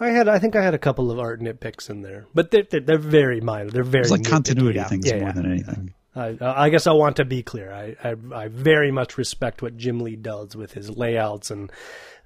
[0.00, 2.64] I had I think I had a couple of art nitpicks in there, but they're
[2.64, 3.70] they're, they're very minor.
[3.70, 4.88] They're very it's like continuity yeah.
[4.88, 5.32] things yeah, more yeah.
[5.32, 5.94] than anything.
[6.16, 7.72] I, I, guess I want to be clear.
[7.72, 11.72] I, I, I very much respect what Jim Lee does with his layouts and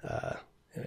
[0.06, 0.34] uh,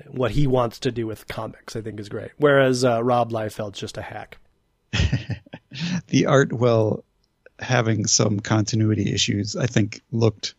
[0.07, 2.29] what he wants to do with comics, I think is great.
[2.38, 4.38] Whereas uh, Rob Liefeld's just a hack.
[6.09, 7.03] the art, well,
[7.59, 10.53] having some continuity issues, I think looked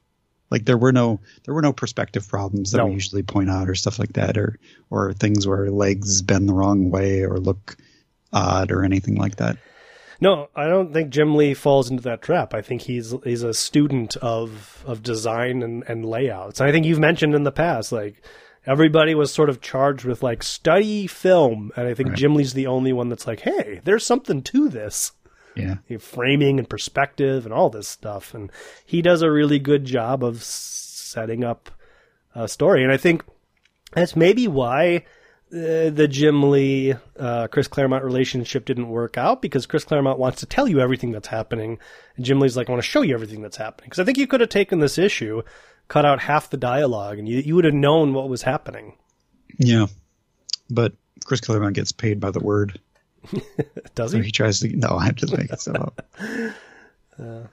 [0.53, 2.87] like there were no there were no perspective problems that no.
[2.87, 4.59] we usually point out or stuff like that, or
[4.91, 7.77] or things where legs bend the wrong way or look
[8.33, 9.57] odd or anything like that.
[10.21, 12.53] No, I don't think Jim Lee falls into that trap.
[12.55, 16.61] I think he's he's a student of of design and, and layouts.
[16.61, 18.23] And I think you've mentioned in the past, like
[18.67, 22.19] everybody was sort of charged with like study film, and I think right.
[22.19, 25.13] Jim Lee's the only one that's like, hey, there's something to this.
[25.55, 28.51] Yeah, framing and perspective and all this stuff, and
[28.85, 31.71] he does a really good job of setting up
[32.35, 33.25] a story, and I think
[33.93, 35.05] that's maybe why.
[35.55, 40.41] Uh, the Jim Lee uh, Chris Claremont relationship didn't work out because Chris Claremont wants
[40.41, 41.79] to tell you everything that's happening,
[42.17, 43.91] and Jim Lee's like, I want to show you everything that's happening.
[43.91, 45.43] Because I think you could have taken this issue
[45.89, 48.97] cut out half the dialogue, and you you would have known what was happening.
[49.59, 49.89] Yeah,
[50.71, 50.95] but
[51.27, 52.81] Chris Claremont gets paid by the word.
[53.95, 54.19] Does he?
[54.19, 54.77] So he tries to.
[54.77, 56.07] No, I have to make it up.
[57.23, 57.47] Uh,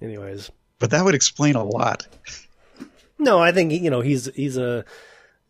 [0.00, 2.08] anyways, but that would explain a lot.
[3.18, 4.86] No, I think you know he's he's a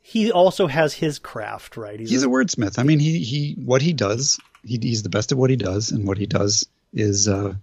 [0.02, 1.98] he also has his craft, right?
[1.98, 2.78] He's, he's a, a, wordsmith.
[2.78, 5.92] I mean, he he what he does, he, he's the best at what he does,
[5.92, 7.54] and what he does is uh,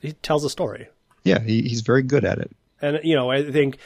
[0.00, 0.88] he tells a story.
[1.22, 2.50] Yeah, he, he's very good at it.
[2.80, 3.78] And you know, I think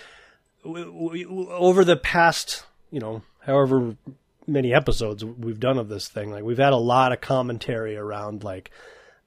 [0.65, 3.97] over the past, you know, however
[4.51, 8.45] many episodes we've done of this thing, like we've had a lot of commentary around
[8.45, 8.71] like,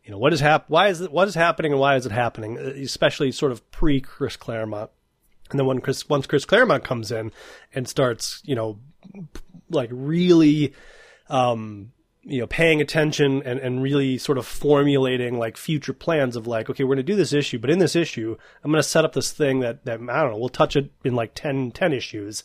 [0.04, 2.12] you know, what is hap- why is it, what is happening and why is it
[2.12, 4.92] happening, especially sort of pre Chris Claremont.
[5.50, 7.32] And then when Chris, once Chris Claremont comes in
[7.74, 8.80] and starts, you know,
[9.70, 10.74] like really,
[11.30, 11.92] um,
[12.24, 16.70] you know, paying attention and, and really sort of formulating like future plans of like,
[16.70, 19.06] okay, we're going to do this issue, but in this issue, I'm going to set
[19.06, 21.94] up this thing that, that, I don't know, we'll touch it in like 10, 10
[21.94, 22.44] issues.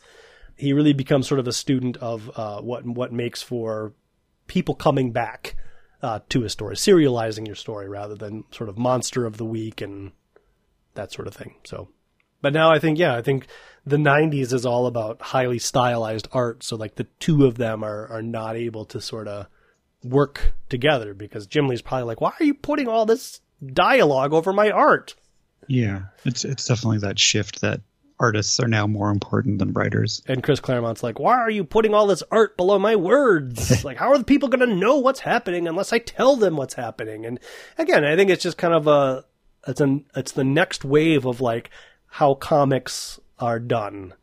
[0.59, 3.94] He really becomes sort of a student of, uh, what, what makes for
[4.46, 5.56] people coming back,
[6.02, 9.80] uh, to a story, serializing your story rather than sort of monster of the week
[9.80, 10.12] and
[10.94, 11.54] that sort of thing.
[11.64, 11.88] So,
[12.42, 13.46] but now I think, yeah, I think
[13.86, 16.62] the 90s is all about highly stylized art.
[16.62, 19.46] So like the two of them are, are not able to sort of,
[20.02, 23.40] work together because Jim Lee's probably like, why are you putting all this
[23.72, 25.14] dialogue over my art?
[25.66, 27.80] Yeah, it's it's definitely that shift that
[28.20, 30.23] artists are now more important than writers.
[30.27, 33.85] And Chris Claremont's like, why are you putting all this art below my words?
[33.85, 36.74] like, how are the people going to know what's happening unless I tell them what's
[36.74, 37.24] happening?
[37.24, 37.39] And
[37.77, 39.24] again, I think it's just kind of a
[39.66, 41.70] it's an it's the next wave of like
[42.07, 44.15] how comics are done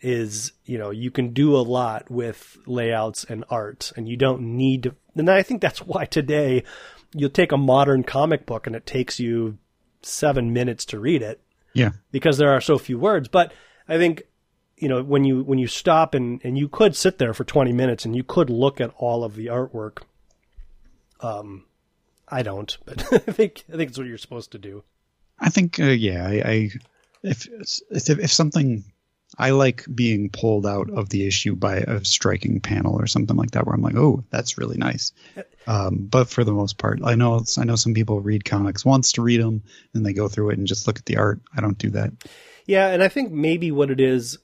[0.00, 4.40] is you know you can do a lot with layouts and art and you don't
[4.40, 6.62] need to and i think that's why today
[7.14, 9.58] you'll take a modern comic book and it takes you
[10.02, 11.40] seven minutes to read it
[11.72, 11.90] yeah.
[12.10, 13.28] Because there are so few words.
[13.28, 13.52] But
[13.90, 14.22] i think
[14.76, 17.72] you know when you when you stop and and you could sit there for 20
[17.72, 19.98] minutes and you could look at all of the artwork
[21.20, 21.64] um
[22.28, 24.82] i don't but i think i think it's what you're supposed to do.
[25.38, 26.70] I think uh, yeah I, I
[27.22, 27.48] if
[27.90, 28.84] if if something
[29.38, 33.52] I like being pulled out of the issue by a striking panel or something like
[33.52, 35.12] that, where I'm like, oh, that's really nice.
[35.66, 39.12] Um, but for the most part, I know I know some people read comics once
[39.12, 39.62] to read them,
[39.94, 41.40] and they go through it and just look at the art.
[41.56, 42.12] I don't do that.
[42.66, 44.38] Yeah, and I think maybe what it is,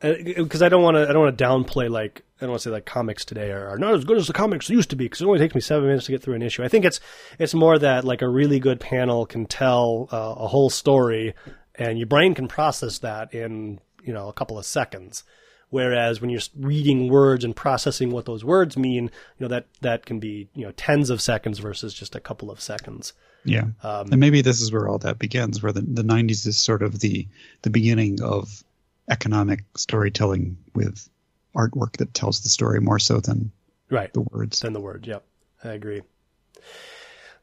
[0.00, 2.62] because uh, I don't want to, I don't want to downplay like I don't want
[2.62, 4.96] to say like comics today are, are, not as good as the comics used to
[4.96, 6.62] be because it only takes me seven minutes to get through an issue.
[6.62, 7.00] I think it's
[7.38, 11.34] it's more that like a really good panel can tell uh, a whole story,
[11.76, 15.24] and your brain can process that in you know a couple of seconds.
[15.68, 19.10] Whereas when you're reading words and processing what those words mean, you
[19.40, 22.60] know that that can be you know tens of seconds versus just a couple of
[22.60, 23.12] seconds.
[23.44, 26.56] Yeah, um, and maybe this is where all that begins, where the the '90s is
[26.56, 27.26] sort of the
[27.62, 28.62] the beginning of
[29.10, 31.08] economic storytelling with
[31.54, 33.50] artwork that tells the story more so than
[33.90, 34.60] right the words.
[34.60, 35.06] than the words.
[35.06, 35.24] Yep,
[35.64, 36.02] I agree.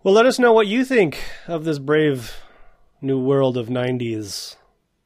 [0.02, 2.36] Well, let us know what you think of this brave
[3.02, 4.56] new world of '90s.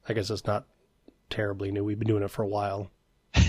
[0.08, 0.64] I guess it's not
[1.30, 1.84] terribly new.
[1.84, 2.90] We've been doing it for a while.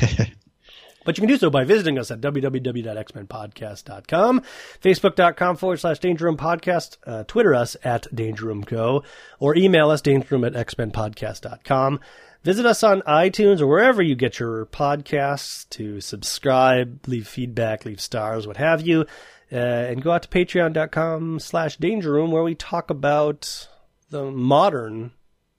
[1.05, 4.41] But you can do so by visiting us at www.xmenpodcast.com,
[4.81, 9.03] facebook.com forward slash Danger Room Podcast, uh, Twitter us at Danger Room Go,
[9.39, 11.99] or email us dangerroom at xmenpodcast.com.
[12.43, 18.01] Visit us on iTunes or wherever you get your podcasts to subscribe, leave feedback, leave
[18.01, 19.07] stars, what have you.
[19.51, 23.67] Uh, and go out to patreon.com slash danger room where we talk about
[24.11, 25.09] the modern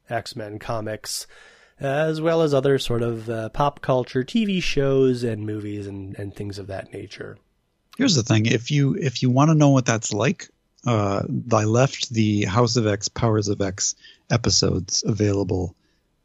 [0.09, 1.27] X-Men comics
[1.81, 6.35] as well as other sort of uh, pop culture TV shows and movies and, and
[6.35, 7.39] things of that nature.
[7.97, 10.49] Here's the thing: if you if you want to know what that's like,
[10.87, 13.95] uh, I left the House of X, Powers of X
[14.31, 15.75] episodes available.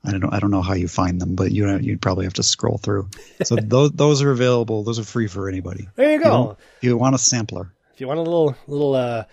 [0.03, 2.35] I don't know, I don't know how you find them, but you you'd probably have
[2.35, 3.09] to scroll through.
[3.43, 4.83] So those those are available.
[4.83, 5.89] Those are free for anybody.
[5.95, 6.57] There you If you, go.
[6.77, 9.23] if you want a sampler, If you want a little little uh,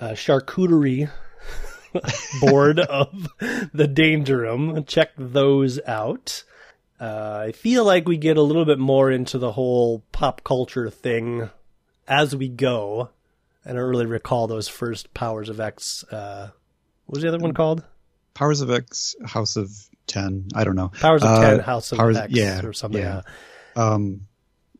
[0.00, 1.10] uh, charcuterie
[2.40, 3.28] board of
[3.72, 6.44] the Danger Room, check those out.
[7.00, 10.90] Uh, I feel like we get a little bit more into the whole pop culture
[10.90, 11.48] thing
[12.08, 13.10] as we go.
[13.64, 16.04] I don't really recall those first Powers of X.
[16.10, 16.50] Uh,
[17.06, 17.84] what was the other one called?
[18.34, 19.70] Powers of X, House of
[20.06, 20.46] Ten.
[20.54, 20.88] I don't know.
[21.00, 23.00] Powers of Uh, Ten, House of Powers- X, yeah, or something.
[23.02, 23.22] yeah.
[23.76, 24.26] Um,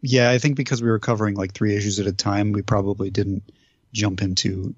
[0.00, 3.10] yeah, I think because we were covering like three issues at a time, we probably
[3.10, 3.42] didn't
[3.92, 4.74] jump into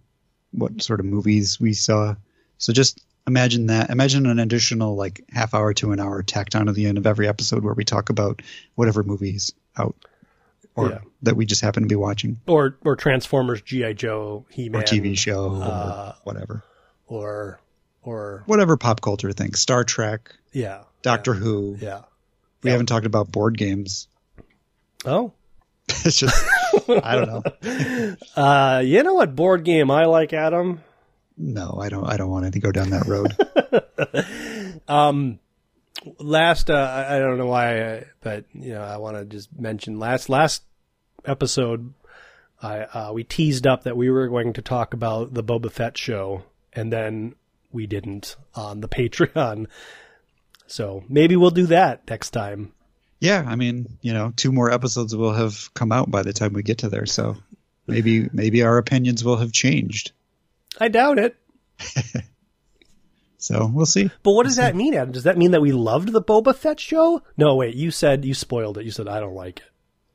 [0.52, 2.14] what sort of movies we saw.
[2.58, 3.90] So just imagine that.
[3.90, 7.06] Imagine an additional like half hour to an hour tacked on at the end of
[7.06, 8.42] every episode where we talk about
[8.74, 9.94] whatever movies out
[10.74, 10.98] or Yeah.
[11.22, 14.84] that we just happen to be watching or or Transformers, GI Joe, He Man, or
[14.84, 16.64] TV show uh, or whatever.
[17.06, 17.60] or
[18.02, 19.54] or Whatever pop culture thing.
[19.54, 21.76] Star Trek, yeah, Doctor Who.
[21.80, 22.02] yeah.
[22.62, 24.06] We haven't talked about board games.
[25.04, 25.32] Oh,
[25.88, 26.44] it's just
[27.02, 28.16] I don't know.
[28.42, 30.80] uh, you know what board game I like, Adam?
[31.36, 33.36] No, I don't I don't want to go down that road.
[34.88, 35.38] Um,
[36.18, 40.28] last uh, I don't know why, but you know I want to just mention last
[40.28, 40.62] last
[41.24, 41.92] episode.
[42.62, 45.96] I uh, we teased up that we were going to talk about the Boba Fett
[45.96, 46.42] show,
[46.72, 47.34] and then
[47.72, 49.66] we didn't on the Patreon.
[50.66, 52.72] So maybe we'll do that next time.
[53.20, 56.54] Yeah, I mean, you know, two more episodes will have come out by the time
[56.54, 57.36] we get to there, so
[57.86, 60.12] maybe maybe our opinions will have changed.
[60.80, 61.36] I doubt it.
[63.40, 64.10] So we'll see.
[64.22, 65.12] But what does that mean, Adam?
[65.12, 67.22] Does that mean that we loved the Boba Fett show?
[67.38, 67.74] No, wait.
[67.74, 68.84] You said you spoiled it.
[68.84, 69.64] You said I don't like it.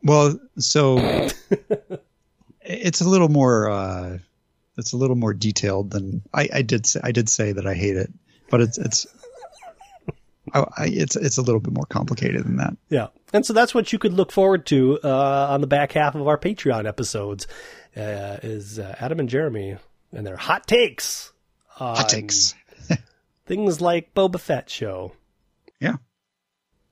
[0.04, 1.00] Well, so
[2.62, 4.20] it's a little more uh
[4.78, 7.74] it's a little more detailed than I, I did say I did say that I
[7.74, 8.14] hate it,
[8.52, 9.08] but it's it's
[10.56, 12.76] I, I, it's it's a little bit more complicated than that.
[12.90, 13.08] Yeah.
[13.34, 16.28] And so that's what you could look forward to uh, on the back half of
[16.28, 17.48] our Patreon episodes
[17.96, 19.78] uh, is uh, Adam and Jeremy
[20.14, 21.34] and their hot takes.
[21.68, 22.56] Hot takes.
[23.46, 25.12] Things like Boba Fett show.
[25.80, 25.98] Yeah.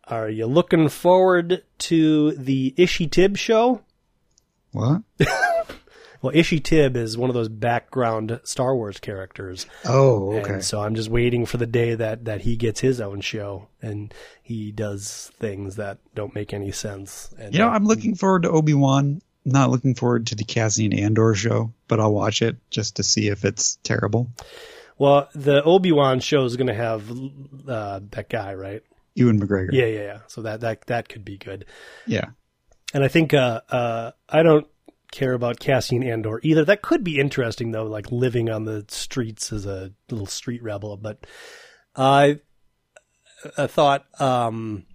[0.06, 3.82] Are you looking forward to the Ishi Tib show?
[4.72, 5.04] What?
[6.24, 9.68] Well, Ishi Tib is one of those background Star Wars characters.
[9.84, 10.54] Oh, okay.
[10.54, 13.68] And so I'm just waiting for the day that, that he gets his own show
[13.82, 17.34] and he does things that don't make any sense.
[17.38, 19.22] And You know, I'm looking forward to Obi Wan.
[19.44, 23.28] Not looking forward to the Cassian Andor show, but I'll watch it just to see
[23.28, 24.30] if it's terrible.
[24.98, 27.12] well, the Obi Wan show is going to have
[27.68, 28.82] uh, that guy, right?
[29.16, 29.74] Ewan McGregor.
[29.74, 30.20] Yeah, yeah, yeah.
[30.28, 31.66] So that that that could be good.
[32.08, 32.28] Yeah.
[32.94, 34.66] And I think uh, uh, I don't
[35.14, 36.66] care about Cassian Andor either.
[36.66, 40.98] That could be interesting though, like living on the streets as a little street rebel.
[40.98, 41.26] But
[41.96, 42.42] I
[43.58, 44.86] I thought um,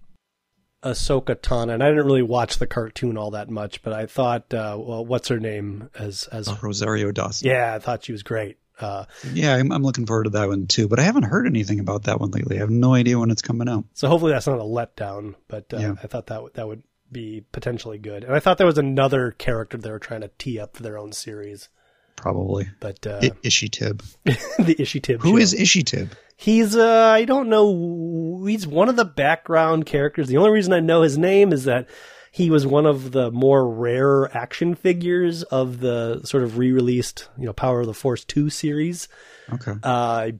[0.83, 4.53] Ahsoka Tano, and I didn't really watch the cartoon all that much, but I thought,
[4.53, 7.49] uh, well, what's her name as as Oh, Rosario Dawson.
[7.49, 8.57] yeah, I thought she was great.
[8.79, 10.87] Uh, Yeah, I'm, I'm looking forward to that one too.
[10.87, 12.55] But I haven't heard anything about that one lately.
[12.55, 13.83] I have no idea when it's coming out.
[13.93, 15.95] So hopefully that's not a letdown, but uh, Yeah.
[16.01, 18.23] I thought that w- that would be potentially good.
[18.23, 20.97] And I thought there was another character they were trying to tee up for their
[20.97, 21.69] own series,
[22.15, 22.69] Probably.
[22.79, 24.03] but uh, I- Ishi Tib.
[24.25, 25.21] the Ishi Tib.
[25.21, 25.37] Who show.
[25.37, 26.11] is Ishi Tib?
[26.37, 28.45] He's uh I don't know.
[28.45, 30.27] He's one of the background characters.
[30.29, 31.89] The only reason I know his name is that
[32.31, 37.45] he was one of the more rare action figures of the sort of re-released, you
[37.45, 39.09] know, Power of the Force 2 series.
[39.51, 39.73] Okay.
[39.83, 40.31] Uh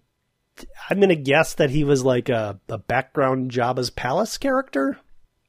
[0.90, 4.98] I'm going to guess that he was like a, a background Jabba's palace character,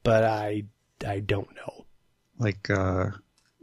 [0.05, 0.65] but I
[1.07, 1.87] I don't know.
[2.39, 3.11] Like uh,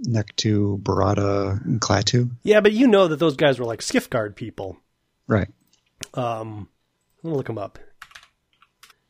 [0.06, 2.32] Nikto, Barada, and Klaatu.
[2.44, 4.78] Yeah, but you know that those guys were like skiff guard people.
[5.28, 5.50] Right.
[6.14, 6.70] Um,
[7.24, 7.80] I'm gonna look him up.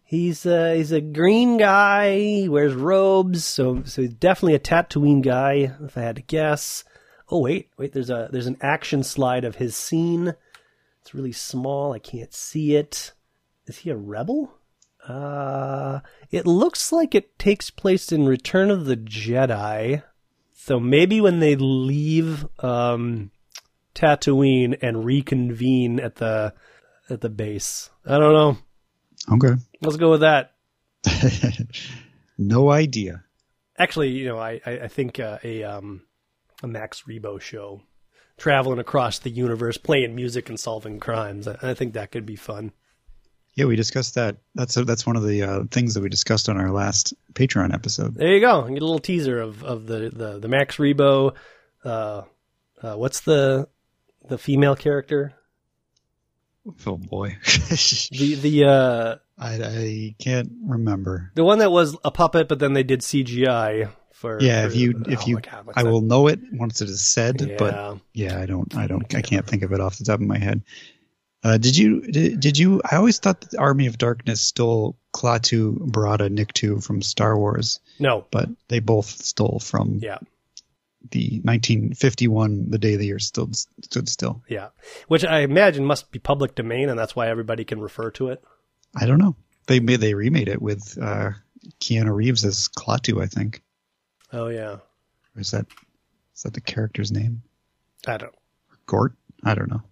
[0.03, 2.17] He's uh, he's a green guy.
[2.17, 5.75] He wears robes, so so he's definitely a Tatooine guy.
[5.83, 6.85] If I had to guess.
[7.29, 7.91] Oh wait, wait.
[7.91, 10.33] There's a there's an action slide of his scene.
[11.01, 11.91] It's really small.
[11.91, 13.11] I can't see it.
[13.65, 14.53] Is he a rebel?
[15.07, 16.01] Uh,
[16.31, 20.03] it looks like it takes place in Return of the Jedi.
[20.53, 23.31] So maybe when they leave um,
[23.95, 26.53] Tatooine and reconvene at the
[27.09, 27.89] at the base.
[28.05, 28.57] I don't know.
[29.35, 29.61] Okay.
[29.81, 30.53] Let's go with that.
[32.37, 33.23] no idea.
[33.77, 36.03] Actually, you know, I I, I think uh, a um
[36.61, 37.81] a Max Rebo show,
[38.37, 41.47] traveling across the universe, playing music and solving crimes.
[41.47, 42.73] I, I think that could be fun.
[43.57, 44.37] Yeah, we discussed that.
[44.53, 47.73] That's a, that's one of the uh, things that we discussed on our last Patreon
[47.73, 48.13] episode.
[48.13, 48.61] There you go.
[48.61, 51.33] Get a little teaser of, of the, the, the Max Rebo.
[51.83, 52.21] Uh,
[52.83, 53.67] uh, what's the
[54.27, 55.33] the female character?
[56.85, 62.47] Oh boy, the the uh, I, I can't remember the one that was a puppet,
[62.47, 64.39] but then they did CGI for.
[64.39, 65.91] Yeah, for, if you if oh you, God, I that?
[65.91, 67.55] will know it once it is said, Yeah.
[67.57, 70.27] but yeah, I don't, I don't, I can't think of it off the top of
[70.27, 70.61] my head.
[71.47, 72.81] Uh, did you did, did you?
[72.91, 78.25] I always thought the Army of Darkness stole Klaatu, Barada, Nikto from Star Wars, No.
[78.31, 80.17] but they both stole from Yeah.
[81.11, 84.43] the 1951, the day the year stood stood still.
[84.49, 84.69] Yeah.
[85.07, 88.43] Which I imagine must be public domain, and that's why everybody can refer to it.
[88.93, 89.37] I don't know.
[89.67, 91.31] They made they remade it with uh,
[91.79, 93.61] Keanu Reeves as Klaatu, I think.
[94.33, 94.79] Oh yeah.
[95.35, 95.65] Or is that
[96.35, 97.41] is that the character's name?
[98.05, 98.35] I don't.
[98.85, 99.13] Gort?
[99.45, 99.83] I don't know.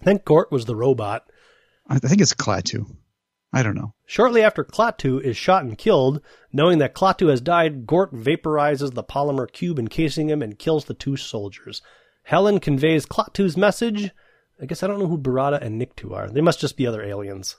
[0.00, 1.24] I think Gort was the robot.
[1.88, 2.86] I think it's Klaatu.
[3.52, 3.94] I don't know.
[4.06, 6.20] Shortly after Klaatu is shot and killed,
[6.52, 10.94] knowing that Klaatu has died, Gort vaporizes the polymer cube encasing him and kills the
[10.94, 11.82] two soldiers.
[12.22, 14.10] Helen conveys Klaatu's message.
[14.62, 16.28] I guess I don't know who Barada and Nikto are.
[16.28, 17.56] They must just be other aliens.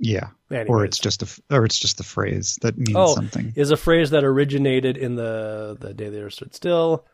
[0.00, 3.52] Yeah, or it's just a f- or it's just a phrase that means Oh, something.
[3.56, 7.04] is a phrase that originated in the the day the earth stood still.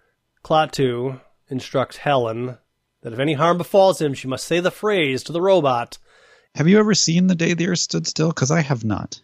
[0.45, 1.19] Klaatu
[1.49, 2.59] instructs Helen
[3.05, 5.99] that if any harm befalls him, she must say the phrase to the robot.
[6.57, 8.29] Have you ever seen the day the earth stood still?
[8.29, 9.21] Because I have not.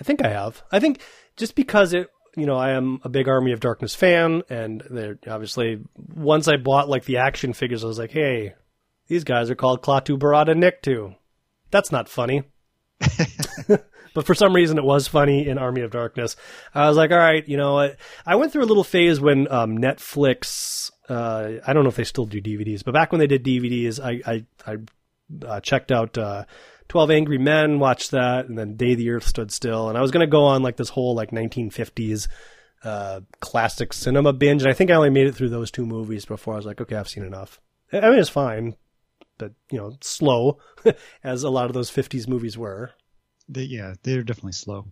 [0.00, 0.62] I think I have.
[0.72, 1.00] I think
[1.36, 5.18] just because it, you know, I am a big Army of Darkness fan, and they're
[5.28, 8.54] obviously once I bought like the action figures, I was like, hey,
[9.06, 11.16] these guys are called Klaatu Barada Nikto.
[11.70, 12.44] That's not funny.
[13.68, 16.36] but for some reason, it was funny in Army of Darkness.
[16.74, 19.50] I was like, all right, you know, I, I went through a little phase when
[19.52, 20.90] um, Netflix.
[21.08, 24.00] Uh, I don't know if they still do DVDs, but back when they did DVDs,
[24.02, 24.76] I I, I
[25.46, 26.44] uh, checked out uh,
[26.88, 30.10] Twelve Angry Men, watched that, and then Day the Earth Stood Still, and I was
[30.10, 32.28] gonna go on like this whole like 1950s
[32.84, 36.24] uh, classic cinema binge, and I think I only made it through those two movies
[36.24, 37.60] before I was like, okay, I've seen enough.
[37.92, 38.76] I mean, it's fine,
[39.38, 40.58] but you know, slow
[41.24, 42.92] as a lot of those 50s movies were.
[43.48, 44.86] They, yeah, they're definitely slow,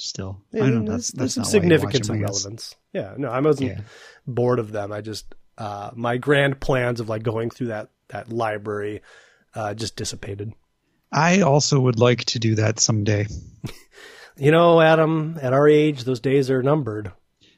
[0.00, 0.92] still, Yeah, I don't know.
[0.92, 2.74] That's there's that's some not why you watch significance them, and relevance.
[2.92, 3.80] Yeah, no, I wasn't Yeah.
[4.26, 4.92] bored of them.
[4.92, 9.02] I just uh, my grand plans of like going through that that library
[9.54, 10.52] uh, just dissipated.
[11.12, 13.26] I also would like to do that someday.
[14.36, 17.12] You know, Adam, at our age, those days are numbered.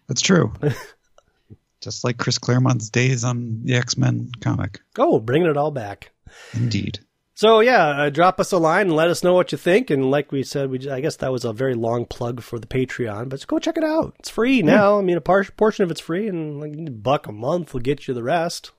[0.09, 0.53] That's true.
[1.81, 4.81] Just like Chris Claremont's days on the X Men comic.
[4.99, 6.11] Oh, bringing it all back.
[6.55, 6.99] Indeed.
[7.43, 9.91] So yeah, uh, drop us a line and let us know what you think.
[9.91, 12.69] And like we said, we I guess that was a very long plug for the
[12.69, 14.15] Patreon, but just go check it out.
[14.21, 14.97] It's free now.
[14.97, 17.81] I mean, a par- portion of it's free, and like a buck a month will
[17.81, 18.71] get you the rest.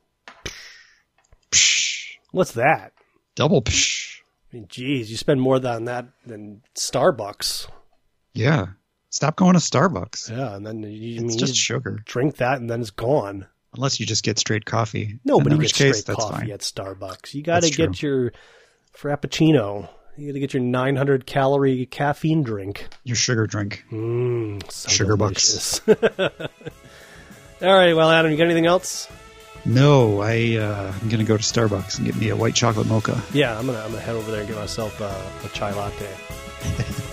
[1.52, 2.94] Psh, What's that?
[3.36, 4.20] double psh.
[4.54, 7.68] I mean, geez, you spend more than that than Starbucks.
[8.34, 8.68] Yeah.
[9.10, 10.30] Stop going to Starbucks.
[10.30, 12.00] Yeah, and then you, It's mean, just you sugar.
[12.06, 13.46] drink that and then it's gone.
[13.76, 15.20] Unless you just get straight coffee.
[15.26, 16.52] Nobody in gets which case, straight coffee fine.
[16.52, 17.34] at Starbucks.
[17.34, 18.32] You got to get your
[18.96, 19.90] frappuccino.
[20.16, 22.88] You got to get your 900 calorie caffeine drink.
[23.04, 23.84] Your sugar drink.
[23.92, 25.80] Mmm, so Sugar bucks.
[25.80, 26.20] delicious.
[27.62, 29.08] All right, well, Adam, you got anything else?
[29.66, 33.20] No, I uh, I'm gonna go to Starbucks and get me a white chocolate mocha.
[33.34, 36.10] Yeah, I'm gonna I'm gonna head over there and get myself uh, a chai latte.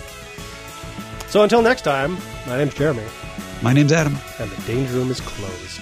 [1.29, 2.17] so until next time,
[2.47, 3.03] my name's Jeremy,
[3.61, 4.17] My name's Adam.
[4.39, 5.81] and the danger room is closed.